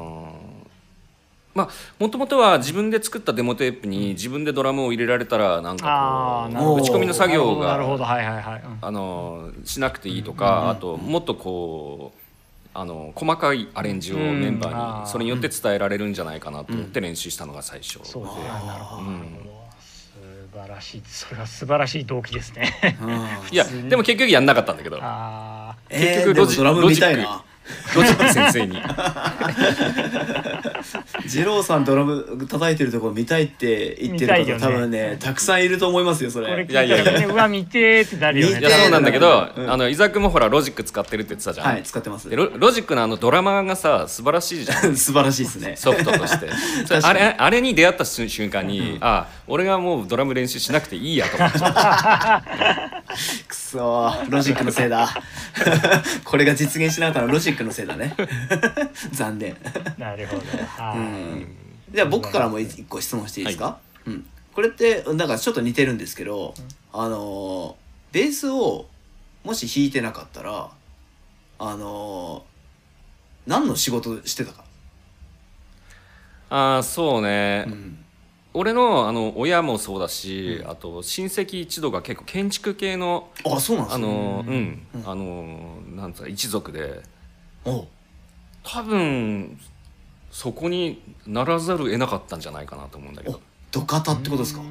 [1.55, 6.77] まあもともとは自分で作ったデモテープに自分でドラムを入れられたらなんあかーなるほど。
[6.77, 8.05] こう打ち込みの作業がなるほど。
[8.05, 8.79] はいはいはい、うん。
[8.81, 12.21] あのしなくていいとかあともっとこう
[12.73, 15.01] あの細かいアレンジをメンバーー。
[15.03, 17.99] にそれによって伝えられるんじゃないかなと思って練習したのが最初。
[18.05, 19.03] そうでなるほど、
[20.53, 21.03] 素晴らしい。
[21.05, 22.73] それは素晴らしい動機ですね。
[23.03, 23.11] うん。
[23.51, 25.01] いやでも結局やんなかったんだけど。
[25.89, 27.43] 結局ロジでもドラム見たいな。
[27.95, 28.77] ロジック先生に
[31.39, 34.59] 二郎さんドラム叩いてるところ見たいって言ってる方、ね。
[34.59, 36.57] 多分ねたくさんいると思いますよそれ。
[36.57, 37.21] れ聞いやいやいや。
[37.21, 38.55] ねうわ見てーってなるよね。
[38.55, 39.71] 見てーいやそうなんだけど、うん。
[39.71, 42.29] あの伊沢君もほらロジック使ってるって言ってたじゃん、はい使ってます。
[42.29, 44.97] でロロジックのあのドラマーがさ素晴らしいじゃん。
[44.97, 45.77] 素晴らしいですね。
[45.77, 46.49] ソフトとして。
[47.03, 55.09] あれあれに出会った瞬瞬間に、あ俺がもうドラム練習しなくていいやと思っちゃうく そーロジックのせいだ。
[56.25, 58.17] これが実現しなかったのはロジックのせいだね。
[59.13, 59.57] 残念。
[59.97, 60.43] なるほど。
[60.83, 61.57] はい、うん。
[61.93, 66.55] じゃあ僕からも一個質問していいですか、うん、これってなんかちょっと似てるんですけど、
[66.93, 67.81] あのー
[68.13, 68.89] ベースを
[69.45, 70.69] もし弾いてなかったら
[71.61, 74.65] あのー何の仕事してたか、
[76.51, 78.00] ああそうね、うん
[78.53, 84.05] 俺のあの親もそうだし、あと親戚一同が結構建築系のあそうなんですね。
[84.05, 85.03] あのうん、うん。
[85.07, 87.03] あのなんつうか一族で。
[87.65, 87.87] おう。
[88.65, 89.59] 多分
[90.31, 93.37] そこにならざるを得なかったんじゃないかなと思うんだけど。
[93.37, 93.41] お
[93.71, 94.63] 土方ってことですか？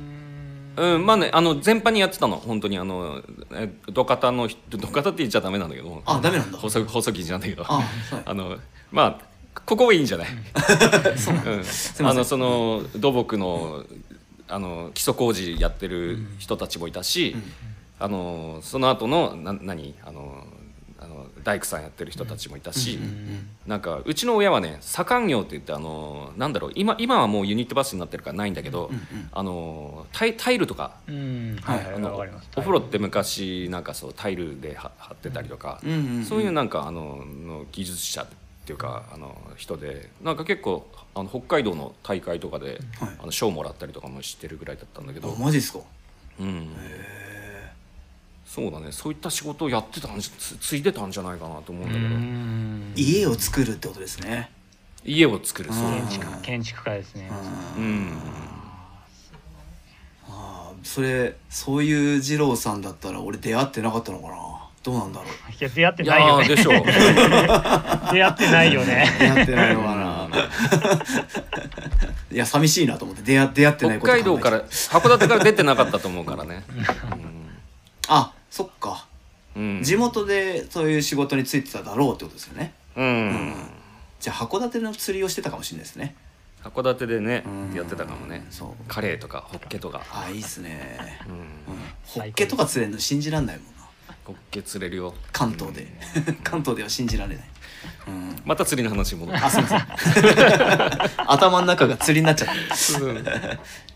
[0.78, 2.36] うんまあねあの全般にやってたの。
[2.36, 3.22] 本当にあの
[3.54, 6.02] え土方の人土方って言っちゃダメなんだけど。
[6.06, 6.58] あダメなんだ。
[6.58, 7.64] 細細木じゃんだけど。
[7.66, 7.86] あはい。
[8.26, 8.58] あの
[8.92, 9.29] まあ
[9.66, 10.28] ここはいいんじゃない、
[12.02, 13.86] あのその土木の
[14.48, 17.36] あの基礎工事やってる人たちもいたし、
[18.00, 19.94] あのその後のな何？
[20.04, 20.46] あの
[21.02, 23.00] あの大工さんやってる人たちもいたし、
[23.66, 28.92] なんかうちの親はね左官業って言ってあのなんだろう今今はもうユニットバスになってるからないんだけど、
[29.32, 30.96] あのタイタイルとか
[32.56, 35.80] お風呂って昔なんかそうタイルでは貼ってたりとか、
[36.28, 38.28] そういうなんかあのの技術者
[38.70, 42.80] っていうかあの人でなんか結構あの北海道の大会とかで、はい。
[43.24, 45.80] あの賞もらったりとかもしてるぐらいだったんだけど、あマジっすか？
[46.40, 46.68] うん、
[48.46, 48.92] そうだね。
[48.92, 52.94] そういった仕事をやってたんじゃつついてたんじゃないかなと思うんだけど、うん。
[52.96, 54.52] 家を作るってことですね。
[55.04, 55.74] 家を作る。
[55.74, 55.84] そう。
[55.88, 57.32] うん建築建築家ですね。
[57.76, 58.18] うん。
[60.28, 64.49] ああそれそういう二郎さんだったら俺出会ってなかったのかな？
[64.90, 65.30] どうなんだろう。
[65.52, 66.48] いや出会っていないよね。
[66.48, 66.74] でしょう。
[68.12, 69.08] 出会ってないよね。
[69.20, 70.30] 出会ってないのかな。
[72.32, 76.64] いや寂しいなと思って出会出会ってない北海道から函館から出てなかったと思うからね、
[78.08, 79.06] あそっか。
[79.56, 79.64] うん。
[79.78, 82.74] うん地元でそういう仕事に就いてただろうってことですよね。
[82.96, 83.54] うん。
[84.20, 86.16] じゃあ函館の釣りをしてたかもしれないですね。
[86.64, 87.74] 函館でねうん。
[87.76, 88.46] やってたかもね。
[88.50, 88.70] そう。
[88.88, 90.98] カレーとかホッケとか、ああいいっすね。
[91.28, 91.46] うん、うん。
[92.06, 93.79] ホッケとか釣れるの信じらんないもんな
[94.30, 95.16] ホッケ釣れるよ。
[95.32, 95.88] 関東で。
[96.44, 97.46] 関東では信じられない。
[98.08, 98.36] うん。
[98.46, 99.44] また釣りの話に戻る。
[99.44, 99.88] あすいません。
[101.28, 102.54] 頭の中が釣りになっちゃって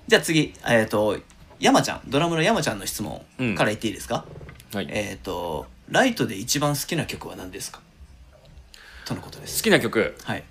[0.07, 1.19] じゃあ次えっ、と
[1.59, 3.23] 山ちゃんドラムの山ちゃんの質問
[3.55, 4.25] から言っていいですか、
[4.73, 7.79] はい、えっ、とライトで一番好きな曲は何ですか？
[9.05, 9.61] とのことです。
[9.61, 10.15] 好きな曲。
[10.23, 10.43] はい。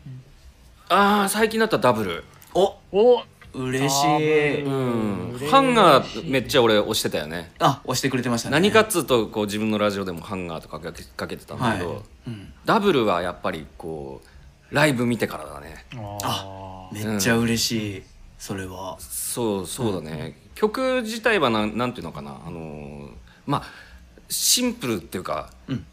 [0.90, 2.24] ああ最近だったらダブル。
[2.54, 2.76] お。
[2.92, 3.24] お
[3.54, 5.48] 嬉しあいーうん。
[5.48, 7.52] ハンガーめっちゃ俺押してたよね。
[7.58, 8.52] あ押してくれてましたね。
[8.54, 11.98] 何かっつうとこう自分のラジオでもハンガーとかかけかけてたんだけど、はい
[12.28, 12.52] うん。
[12.64, 14.22] ダブルはやっぱりこ
[14.70, 15.84] うライブ見てからだね。
[16.24, 17.08] あー。
[17.10, 18.02] めっちゃ嬉しい、
[18.38, 18.96] それは。
[19.00, 22.38] そうそうだね、曲自体はなんなんていうのかな。
[22.46, 23.08] あのー
[23.46, 23.62] まあ
[24.28, 25.84] シンプルっていうか、うん。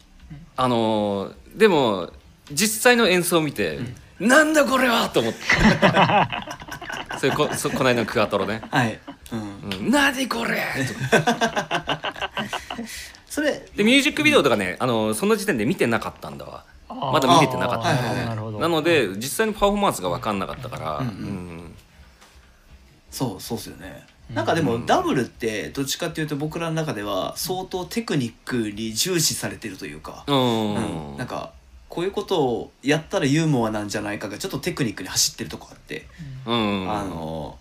[0.56, 2.10] あのーでも
[2.52, 3.78] 実際の演奏を見て、
[4.18, 5.38] なんだこれはと思って
[7.20, 8.62] それこそこの間のクアトロね。
[8.70, 8.98] はい、
[9.30, 9.40] うん、
[9.78, 10.64] 「うん、何これ!
[13.28, 16.64] それ」でミュージックビデオとかねあのその時点で見てなかったんだわ。
[16.88, 17.12] あー。
[17.12, 17.90] まだ見れてなかった。
[17.90, 18.26] あーはいはいはい。
[18.28, 18.58] なるほど。
[18.58, 21.08] なので実際のパフォーマンスが分かんなかったから、うん。
[21.08, 21.12] うん。
[21.12, 21.74] うん
[23.10, 24.06] そうそうっすよね。
[24.32, 30.74] なんかでもダブルってどっちかっていうと僕らの中では相当テクニックに重視されてるというか、うん。
[31.10, 31.16] うん。
[31.18, 31.52] なんか
[31.90, 36.06] こういうことをやったらユーモアなんじゃないかがちょっとテクニックに走ってるとこあって、
[36.46, 36.90] うん。
[36.90, 37.58] あの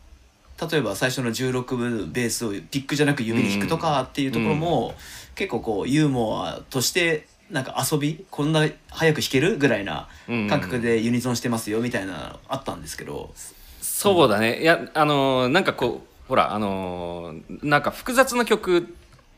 [0.72, 4.94] 例えば最初の16分ベースをピックじゃなく指で弾くとかっていうところも、
[5.36, 13.34] 結構こうユーモアとしてなんか遊びこんな早く弾けるぐらいな感覚でユニゾンしてますよみたいなのあったんですけど、
[13.82, 14.62] そうだね。
[14.62, 18.82] いやあのーなんかこうほらあのーなんか複雑な曲っ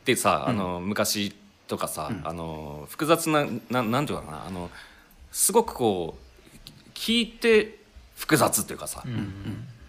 [0.04, 1.34] てさ、あのー昔
[1.72, 4.70] とかさ、あのー複雑なななんていうのかなあの
[5.30, 7.78] すごくこう聞いて
[8.14, 9.02] 複雑っていうかさ、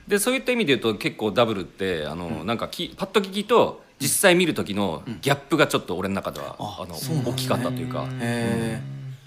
[0.07, 6.95] でそういった意味で言うと結構ダブルってあの、なんかきパッと聞きと実際見る時のギャップがちょっと俺の中では、ああの
[7.29, 8.07] 大きかったというか。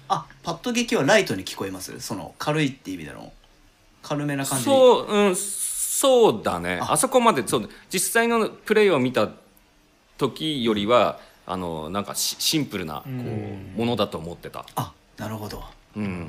[0.08, 2.00] あパッと劇はライトに聞こえます？
[2.00, 3.32] その軽いって意味での。
[4.02, 4.64] 軽めな感じ。
[4.64, 6.78] そう、うん、そうだね。
[6.80, 9.28] あそこまでそう実際のプレイを見た
[10.16, 15.62] 時よりはあのなんかシシンプルなこうものだと思ってた、あなるほど。
[15.96, 16.28] うん、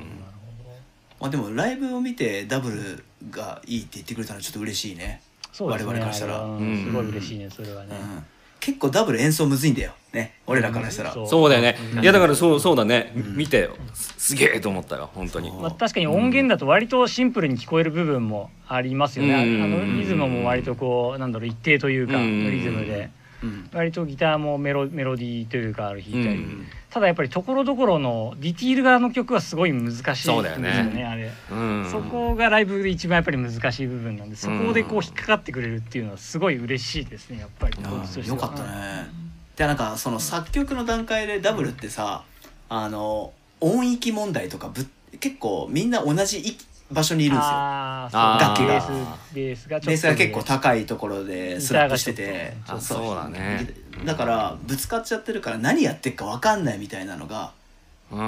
[1.19, 5.21] まあでもライブを見てダブルがいいって言ってくれたのはちょっと嬉しいね。
[5.51, 5.87] そうですね。
[5.87, 6.39] 我々からしたら。
[6.39, 7.95] すごい嬉しいねそれはね。
[7.99, 8.25] うん。
[8.59, 9.93] 結構ダブル演奏むずいんだよ。
[10.13, 10.33] ね。
[10.45, 15.51] 俺らからしたら、そうそうだよね、いやだからそうそうだね、見てよすすげえと思ったよ本当に。
[15.51, 19.63] まあ、確かに音源だと割とシンプルに聞こえる部分もありますよね、うん。
[19.63, 22.51] あのリズムも割とこうなんだろう一定というかうん。
[22.51, 22.99] リズムで。
[22.99, 23.11] うん
[23.73, 26.67] 割とギターもメロメロディーというかある弾いたり、うん。
[26.89, 31.05] ただやっぱりところどころのディティール側の曲はすごい難しいんですよねね。
[31.05, 37.77] あれ、うん、そこがライブで一番やっぱり難しい部分なんでそこでこう引っかかってくれるっていうのはすごい嬉しいですねやっぱり
[38.27, 39.27] よかったね。
[39.55, 42.23] でなんかその作曲の段階でダブルってさ
[42.69, 44.87] あの音域問題とかぶ
[45.19, 47.51] 結構みんな同じ域場所にいるんですよ。
[47.51, 48.67] 楽器が。
[48.67, 52.53] ベースベースがベースが結構高いところでスラップしてて。
[52.79, 53.67] そうだね。
[54.05, 57.51] だからぶつかっちゃってるから何やってるか分かんないみたいなのが
[58.11, 58.19] うん。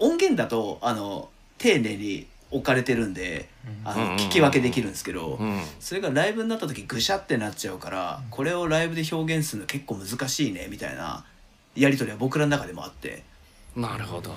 [0.00, 1.28] 音源だとあの
[1.58, 3.48] 丁寧に置かれてるんで
[3.84, 4.02] あうん。
[4.02, 5.60] うんうんの聞き分けできるんですけど、うん。
[5.80, 11.24] それがライブになった時ぐしゃってなっちゃうからこれをライブで表現するの結構難しいねみたいな
[11.74, 13.22] やり取りは僕らの中でもあって、
[13.74, 14.36] なるほど、うん、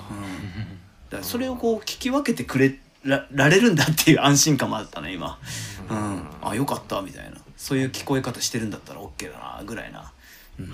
[1.10, 5.38] からそれをこう聞き分けてくれらられるんだっていう安心感もあったね今、
[5.88, 7.36] うん、あよかったみたいな。
[7.56, 10.12] そういう聞こえ方してるんだったら OK だなぐらいな、
[10.60, 10.70] うん。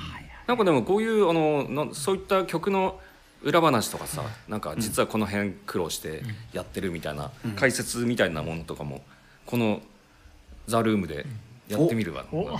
[0.46, 2.98] なんかでもこういうあのなそういった曲の
[3.42, 6.22] 裏話とかさなんか実はこの辺苦労して
[6.52, 9.02] やってるみたいな解説みたいなものとかも
[9.46, 9.80] この
[10.66, 11.24] 「ザ・ルームで
[11.68, 12.24] やってみるわ。
[12.30, 12.58] お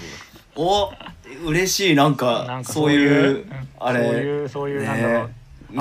[0.57, 0.93] お。
[1.45, 3.47] 嬉しいなんかそういう
[3.79, 4.05] あれ。
[4.05, 4.87] そういうそういうね。
[4.87, 5.31] なんだろう。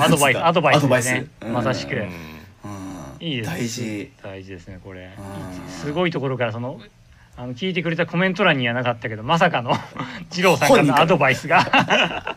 [0.00, 1.26] アドバイスアドバイスね。
[1.42, 1.52] うん。
[1.52, 1.94] まさしく。
[1.94, 2.41] うんうん
[3.22, 4.12] いいです大事。
[4.20, 5.16] 大事ですねこれ。
[5.16, 5.70] うん。
[5.70, 6.80] すごいところからその
[7.36, 9.72] あの聞いてくれたコメント欄にはなかったけどまさかの
[10.32, 11.64] 二郎さんからのアドバイスが。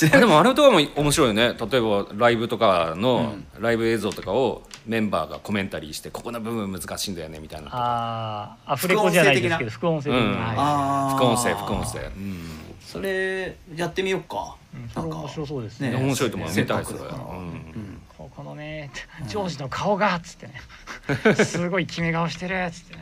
[0.00, 1.54] でもあれとかも面白いよね。
[1.54, 10.32] 例えばライブとかのライブ映像とかをメンバーがコメンタリーしてここの部分難しいんだよねみたいなあーアフレコじゃないですけど副音声的うん。
[10.32, 12.38] な副音声副音声、うん。
[12.80, 15.02] それやってみようか、うん。
[15.02, 15.90] なんか面白そうですね。
[15.90, 17.97] ね面白いと思うせ見たいそれ、うん
[18.38, 18.92] ここのね
[19.26, 20.52] ジョージの顔がっつってね。
[21.44, 23.00] すごい決め顔してるっつってね。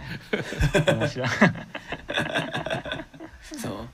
[0.98, 1.28] 面白い。
[3.60, 3.86] そう。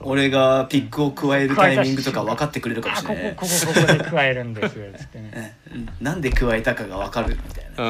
[0.00, 3.34] 俺がピックを加えるタイミングとか分かってくれるかもしれない。
[3.34, 5.54] こここここで加えるんですっつってね。
[5.70, 7.88] ねなんで加えたかが分かるみたいな、う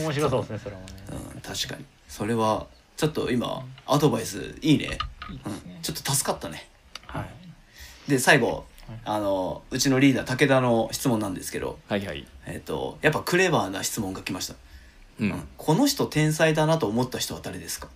[0.00, 0.04] ん。
[0.04, 0.86] 面白そうですねそれもね。
[1.34, 1.84] うん、確かに。
[2.08, 2.66] それは
[2.96, 4.94] ちょっと今アドバイスいいね、いいです
[5.66, 6.66] うねん、ちょっと助かったね。
[7.06, 7.28] はい。
[8.10, 8.64] で最後
[9.04, 14.54] あのうちのリーダー武田の質問なんですけど、はいはい、えっとやっぱクレバーな質問が来ました、
[15.20, 15.30] うん。
[15.30, 17.88] うんこの人天才だなと思った人は誰ですか？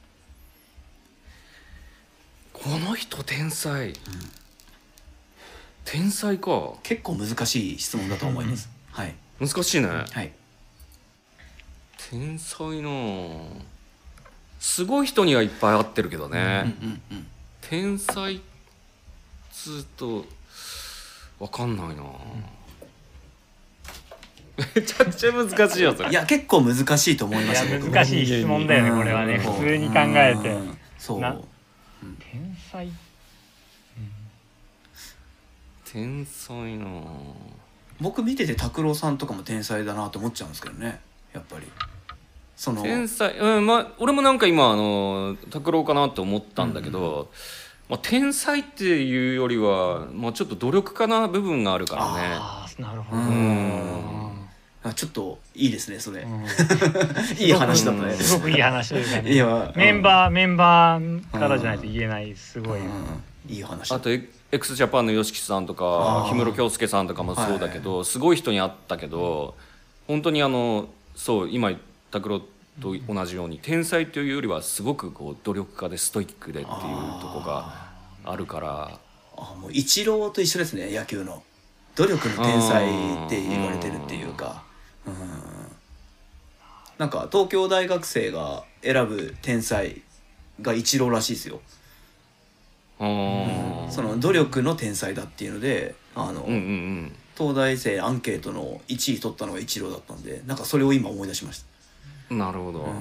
[2.52, 3.94] この人天才、
[5.84, 6.74] 天才か。
[6.82, 9.14] 結構難しい質問だと思います、はい。
[9.40, 9.88] 難しいね。
[9.88, 10.32] はい。
[12.10, 13.72] 天才なあ。
[14.60, 17.26] すごい人にはいっぱい会ってるけどね、うんうん。
[17.62, 18.40] 天才っ
[19.50, 20.24] つうと
[21.42, 22.04] わかんないな、
[24.76, 26.10] めちゃくちゃ難しいよそれ。
[26.10, 27.94] いや結構難しいと思いますよ僕も。
[27.96, 28.98] 難しい質問だよねうん。
[28.98, 29.34] これはね。
[29.34, 29.40] うん。
[29.40, 30.50] 普通に考えて。
[30.50, 30.78] うん。
[30.98, 31.20] そう。
[31.20, 31.36] な。
[32.30, 32.88] 天才？
[35.84, 36.86] 天才な。
[38.00, 41.00] 僕見てて拓郎さんとかも天才だなと思っちゃうんですけどね
[41.32, 41.66] やっぱり。
[42.54, 42.82] その。
[42.82, 43.36] 天才。
[43.36, 47.32] うんまあ俺もなんか今あの拓郎かなと思ったんだけど、
[47.92, 52.20] まあ、天才っていうよりは、まあ、ちょっと努力家な部分があるからね。
[52.32, 53.20] ああなるほど。
[53.20, 54.48] うん。
[54.82, 56.46] あちょっといいですねそれ、うん。
[57.38, 58.14] いい話だったね。
[58.14, 59.34] すごくいい話というかね。
[59.34, 62.86] いやメンバーメンバーからじゃないと言えないすごいうん。
[63.46, 63.96] いい話だ。
[63.96, 64.08] あと
[64.52, 66.30] x ジャパンの YOSHIKI さんとあかー。
[66.30, 69.54] 氷室京介さんとかもそうだけど、すごい人に会ったけど
[70.06, 71.72] 本当にあのそう今
[72.10, 72.40] 拓郎
[72.80, 76.76] と同じように天才というよりはすごくこう努力家でストイックでっていう
[77.20, 77.90] とこが
[78.24, 78.98] あるから。
[79.36, 81.42] あもうイチローと一緒ですね野球の。
[81.94, 82.86] 努力の天才
[83.26, 84.62] って言われてるっていうか。
[85.06, 85.14] うん。
[86.98, 90.00] なんか東京大学生が選ぶ天才
[90.60, 91.60] がイチローらしいですよ。
[92.98, 93.90] あー。
[93.90, 97.12] その努力の天才だっていうのであの、うんうんうん。
[97.36, 101.66] 東大生アンケートの1位取ったのがイチローだったんでなんかそれを今思い出しました
[102.38, 102.82] なるほど、ん。
[102.82, 102.92] うん。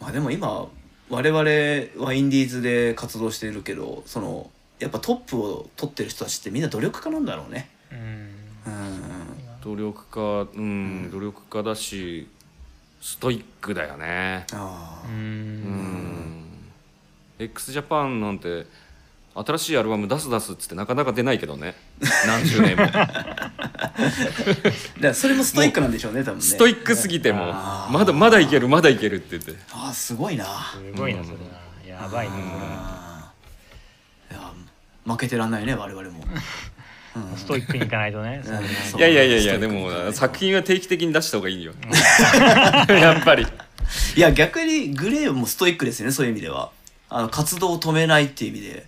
[0.00, 0.66] まあでも今
[1.08, 1.40] 我々
[2.04, 7.70] はインディーズで活動してるけどそのやっぱトップを取ってる人たちってみんな努力家なんだろうね。
[7.92, 7.98] うん。
[8.66, 9.16] うん。
[9.62, 12.28] 努力家うん努力家だし
[13.00, 14.46] ストイックだよね。
[14.52, 15.08] うああ。
[15.08, 15.62] うん。
[15.62, 16.44] ん。
[17.38, 18.66] x ジャパンなんて
[19.34, 21.74] 新しいアルバム出す出すっつってなかなか出ないけどね。
[22.26, 22.86] 何十年も。
[22.86, 23.52] だ
[25.00, 26.42] からそれもストイックなんでしょうね多分ね。
[26.42, 27.92] ストイックすぎてもあー。
[27.92, 29.54] まだまだいけるまだいけるって言って。
[29.72, 30.44] ああすごいな。
[30.44, 34.50] すごいなそれなやばいねこあーいや
[35.04, 36.24] 負けてらんないね我々も、
[37.16, 38.42] うんれストイックにいかないとね
[38.90, 39.00] そう。
[39.00, 41.72] いやいやいやいやでも作品は定期的に出した方がいいよ。
[42.88, 43.46] やっぱり。
[44.16, 46.70] いや逆にグレーもストイックですよねそういう意味では。
[47.08, 48.86] あの活動を止めないっていう意味で、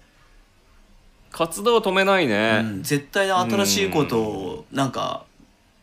[1.38, 5.24] 活動を止めないね、うん、絶対新しいことをなんか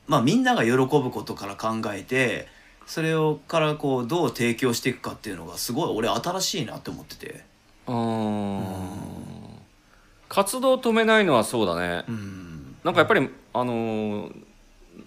[0.06, 2.50] まあみんなが喜ぶことから考えて
[2.86, 7.46] それをからこうどう提供していくかっていうのがすごい俺新しいなって思ってて。
[10.28, 12.76] 活動を止めないのはそうだね、うん。
[12.84, 14.32] なんかやっぱりあのー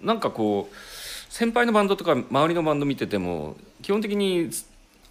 [0.02, 0.74] なんかこう
[1.30, 4.48] 先輩のバンドとか周りのバンド見てても基本的に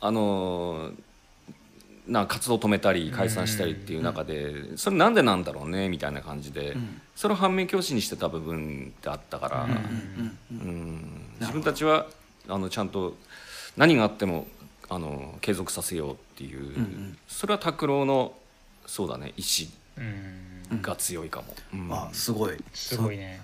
[0.01, 0.93] あのー
[2.07, 7.01] な活動を止めたり解散したりっていう中でそれなんでなんだろうねみたいな感じでん。
[7.15, 9.67] それを反面教師にしてた部分ってあったから、
[11.39, 12.05] 自分たちは
[12.47, 13.15] あのちゃんと
[13.75, 14.47] 何があっても
[14.89, 18.33] あの継続させようっていう、んそれは拓郎の
[18.85, 20.01] そうだね意志う
[20.75, 20.81] ん。
[20.81, 21.55] が強いかも。
[21.73, 21.91] うん。
[21.91, 22.57] あすごい。
[22.73, 23.41] すごいね。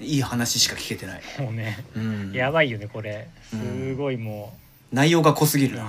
[0.00, 2.32] いい話しか聞けてない、もうねうん。
[2.32, 3.28] やばいよねこれ。
[3.50, 4.56] すごいも
[4.92, 5.76] 内容が濃すぎる。
[5.76, 5.86] な、う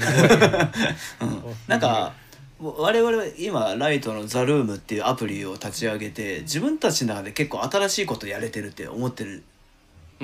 [0.00, 1.30] すごい。
[1.30, 1.56] うん。
[1.68, 2.14] なんか
[2.58, 9.42] 我々は今ライトの「ザルームっていうアプリを立ち上げて自分たちの中で結構新しいことやれてるって思ってる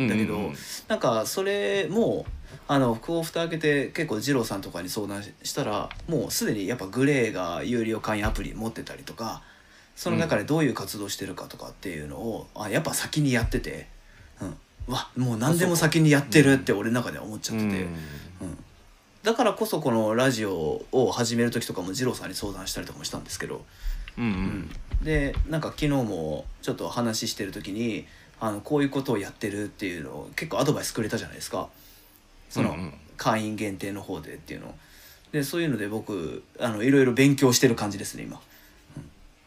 [0.01, 0.57] んだけど、うんうんうん。
[0.89, 2.25] なんかそれも
[2.69, 9.43] あの福を蓋開けて結構二郎さんとかに相談したらもうすでにやっぱグレーが有料会員アプリ持ってたりとか
[9.95, 13.87] その中でどういう活動してるかとかっていうのを、あやっぱ先にやってて、
[14.41, 14.57] うん、
[14.89, 17.83] うわもう何でも先にやってるって俺の中では思っちゃってて。
[17.83, 17.97] うん
[19.23, 23.65] だからこそこのラジオを始める時とかも二郎さんに相談したりとかもしたんですけど、
[24.19, 24.71] うんうん。
[25.05, 28.07] でなんか昨日もちょっと話してる時に
[28.41, 31.69] あのこういうことをやってるっていうのを結構アドバイスくれたじゃないですか。
[32.51, 32.95] そのうんうん。
[33.17, 34.75] 会員限定の方でっていうのを。
[35.31, 38.41] でそういうので僕あのいろいろ勉強してる感じですね今、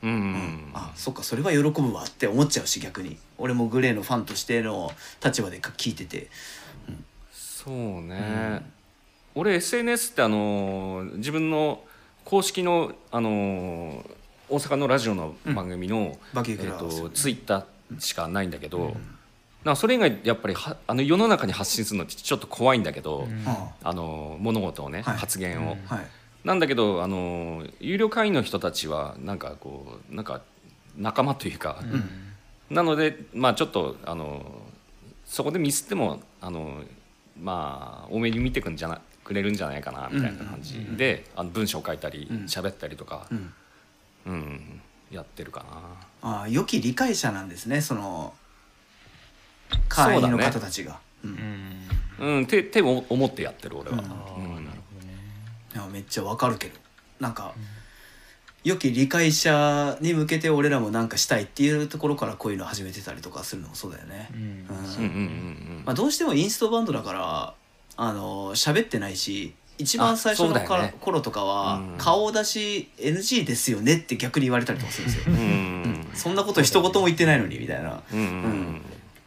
[0.04, 0.10] うん。
[0.10, 3.18] うんあそっかそれは喜ぶわって思っちゃうし逆に。
[3.38, 4.92] 俺もグレーのファンとしての
[5.24, 6.28] 立場で聞いてて。
[7.34, 8.62] そうね、
[9.36, 11.84] 俺 SNS ってあのー自分の
[12.24, 14.16] 公式のあのー
[14.48, 18.96] 大阪のラジオの番組の、バキえっとツイッターしかないんだけど、
[19.64, 19.74] なん。
[19.74, 23.44] かそれ以外やっぱりはあの世の中に発信するのってちょっと怖いんだけど、うん。
[23.48, 25.18] ああのー物事をね、はい。
[25.18, 25.86] 発言を、うん。
[25.88, 26.06] はい。
[26.44, 30.42] なんだけどあのー有料会員の人たちはなんかこうなんか
[30.96, 31.80] 仲間というか、
[32.70, 34.46] なのでまあちょっとあの
[35.26, 36.84] そこでミスってもあの
[37.42, 40.80] まあ多めに見てくんじゃなくれるんじゃないかなみたいな感じ。
[40.96, 42.38] で、あの文章書いたりうん。
[42.46, 43.54] 喋ったりとか、うん。
[44.28, 45.64] うんやってるか
[46.24, 48.34] ああ良き理解者なんですねその
[49.88, 51.00] 会員の方たちが。
[51.24, 51.36] う,、うん。
[52.20, 52.26] な。
[52.26, 53.98] うん、ってって思ってやってる俺は。
[53.98, 55.86] うん。
[55.86, 55.92] うん。
[55.92, 56.80] めっちゃわかるけど。
[57.20, 57.54] なんか、
[58.64, 64.30] 良き理解者に向けて俺らもなんかしたいっていうところからこういうの始めてたりとかするのもそうだよね。
[64.34, 64.40] うん。
[64.40, 65.12] うんうんうんう
[65.82, 65.84] ん。
[65.86, 67.54] まあ、どうしてもインストバンドだから
[67.98, 70.94] あの喋ってないし一番最初のかね。
[71.02, 71.98] 頃とかはうん。
[71.98, 75.34] 顔出し NG ですよねって逆に言われたりとかするんですよ。
[75.34, 75.40] うん。
[75.40, 76.08] うん。
[76.14, 78.02] そんなこと一言も言ってないのにみたいな。
[78.14, 78.20] うん。
[78.20, 78.82] うん。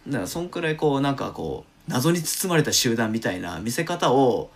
[0.06, 4.50] だからそんくらいこうなんかこう謎に包まれた集団みたいな見せ方を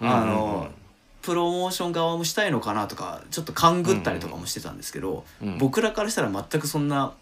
[0.00, 0.84] あのうん
[1.22, 5.58] プロモーション側もしたいのかなとかちょっと勘ぐったりとかもしてたんですけど、うん。
[5.58, 7.14] 僕らからしたら全くそんな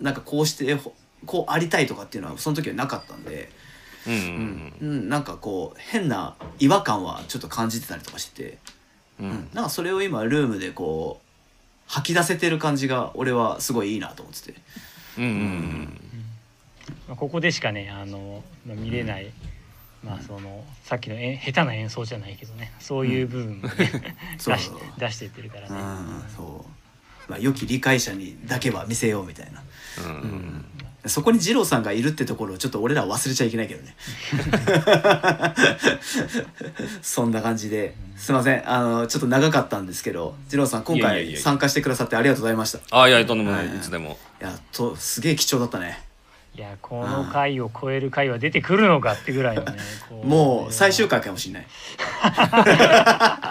[0.00, 0.92] なんかこうしてほ
[1.24, 3.50] こうありたいとかっていうのはその時はなかったんで、
[4.08, 8.58] なんかこう変な違和感はちょっと感じてたりとかしてて、
[9.20, 9.30] うん。
[9.30, 9.48] うん。
[9.54, 11.24] なんかそれを今ルームでこう
[11.86, 14.60] 吐き出せてる感じが俺はすごいいいなと思ってて。
[15.18, 16.00] うんうん
[17.08, 19.30] まあここでしかねあの、まあ、見れない、
[20.02, 22.72] まあそのさっきのえ下手な演奏じゃないけどね。
[22.78, 23.72] そういう部分もね、
[24.38, 24.56] そう。
[24.56, 25.76] 出し出していってるからね。
[25.76, 26.66] うんそ
[27.28, 29.62] う、まあ、良き理解者にだけは見せようみたいな、
[30.04, 30.10] うん。
[30.10, 30.64] うん
[31.06, 33.94] そこに二郎さんがいるってところをちょっと俺らは忘れちゃいけないけどね。
[37.02, 37.94] そんな感じで。
[38.16, 38.70] すいません。
[38.70, 42.78] あのちょっと長かったんですけど二郎さん今回参加してくださってありがとうございました。
[42.78, 43.66] いあいやとんでもない。
[43.68, 44.18] はいいつでも。
[44.40, 46.02] やとすげえ貴重だったね
[46.56, 49.72] いやこの回を超える回は出てくるのかってぐらいのね
[50.08, 51.66] こもう最終回かもしれない。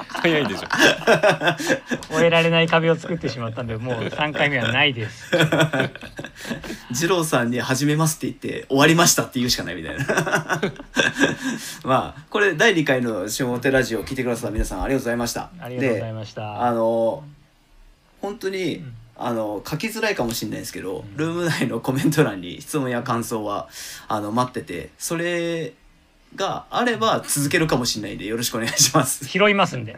[0.08, 0.68] 早いでしょ。
[2.10, 5.32] 超えられない壁を作ってしまったんでもう3回目はないです。
[6.92, 10.06] 二郎さんに「始めます」って言って終わりましたって言うしかないみたいな。
[11.84, 15.50] まあこれ第2回の下表ラジオを聞いてくださった皆さんありがとうございました。
[15.60, 16.64] ありがとうございでました。
[16.64, 17.24] あの
[18.22, 23.70] 本当に、んあの書きづらいかもしれないですけど、ルーム内のコメント欄に質問や感想は
[24.08, 25.74] あの待っててそれ
[26.36, 29.26] があれば続けるかもしれないんでよろしくお願いします。
[29.26, 29.98] 拾いますんで。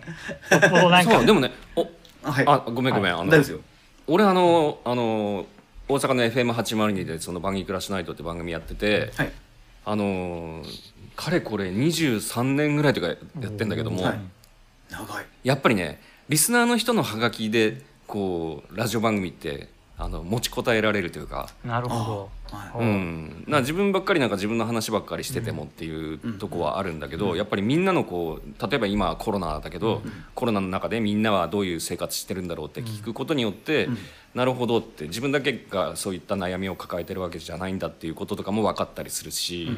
[0.49, 1.87] なんか そうでもねお
[2.23, 3.59] はい、あごめんごめんあの大丈夫ですよ。
[4.07, 5.45] 俺あのあの
[5.87, 9.31] 大阪の FM802 でその「バンギークラッシュナイト」って番組やっててはい
[9.85, 10.63] あの
[11.15, 14.19] かれこれ23年ぐらいとかやってんだけども、はい
[14.89, 15.25] 長い。
[15.43, 22.73] やっぱりねリスナーの人のハガキでこうラジオ番組ってあの持ちこたえられるというか、なるほあはい。
[22.73, 22.79] ど。
[22.79, 30.01] うん、な自分ばっかりなんか自分の話ばっかりしててもっていうとこはあるんだけど、やっぱりみんなのこう例えば今はコロナだけど、
[30.33, 33.87] コロナの中でみんなはどういう生活してるんだろうって聞くことによって、
[34.33, 39.69] なるほどって自分だけがそういった悩みを抱えてるわけじゃないんだっていうこととかも分かったりするし、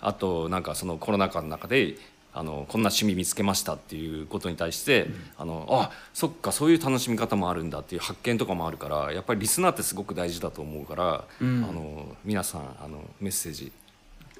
[0.00, 1.94] あとなんかそのコロナ禍の中で
[2.32, 13.72] あのこんな趣味見つけましたっていうことに対して、あのあそっかそういう楽しみ方もあるんだっていう発見とかもあるからやっぱりリスナーってすごく大事だと思うから、うんあの皆さんあのメッセージ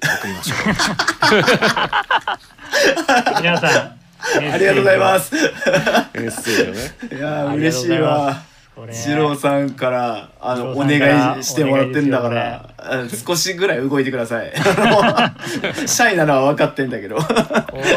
[0.01, 0.57] 送りましょう。
[3.41, 4.01] 皆さん。
[4.53, 5.33] ありがとうございます。
[5.33, 6.95] メッセージをね。
[7.17, 8.50] いや嬉しいわ。
[8.81, 14.51] これ二郎さんからあのお願いしてもらってんだから、あ少しぐらい動いてください。
[15.85, 17.17] シャイなのは分かってんだけど。
[17.17, 17.23] こ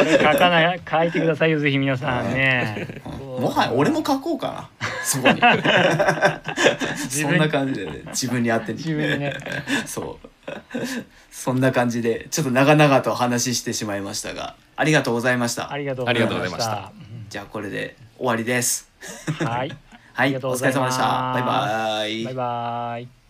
[0.04, 3.00] れ書かない書いてくださいよぜひ皆さんね。
[3.40, 4.86] もはや俺も書こうかな。
[5.02, 5.40] そこに。
[7.08, 9.34] そんな感じで、ね、自分に合ってん自分でね。
[9.86, 10.28] そう。
[11.32, 15.78] そんな感じでちょっと長々と話してしまいましたが、ありがとうございましたあ。
[15.78, 16.92] りがとうございまししたた。
[17.30, 18.90] じゃあこれで終わりです。
[19.40, 19.74] うんはい。
[20.16, 21.32] はい、お疲れ様でした。
[21.34, 22.24] バイバイ。
[22.24, 23.23] バイバイ。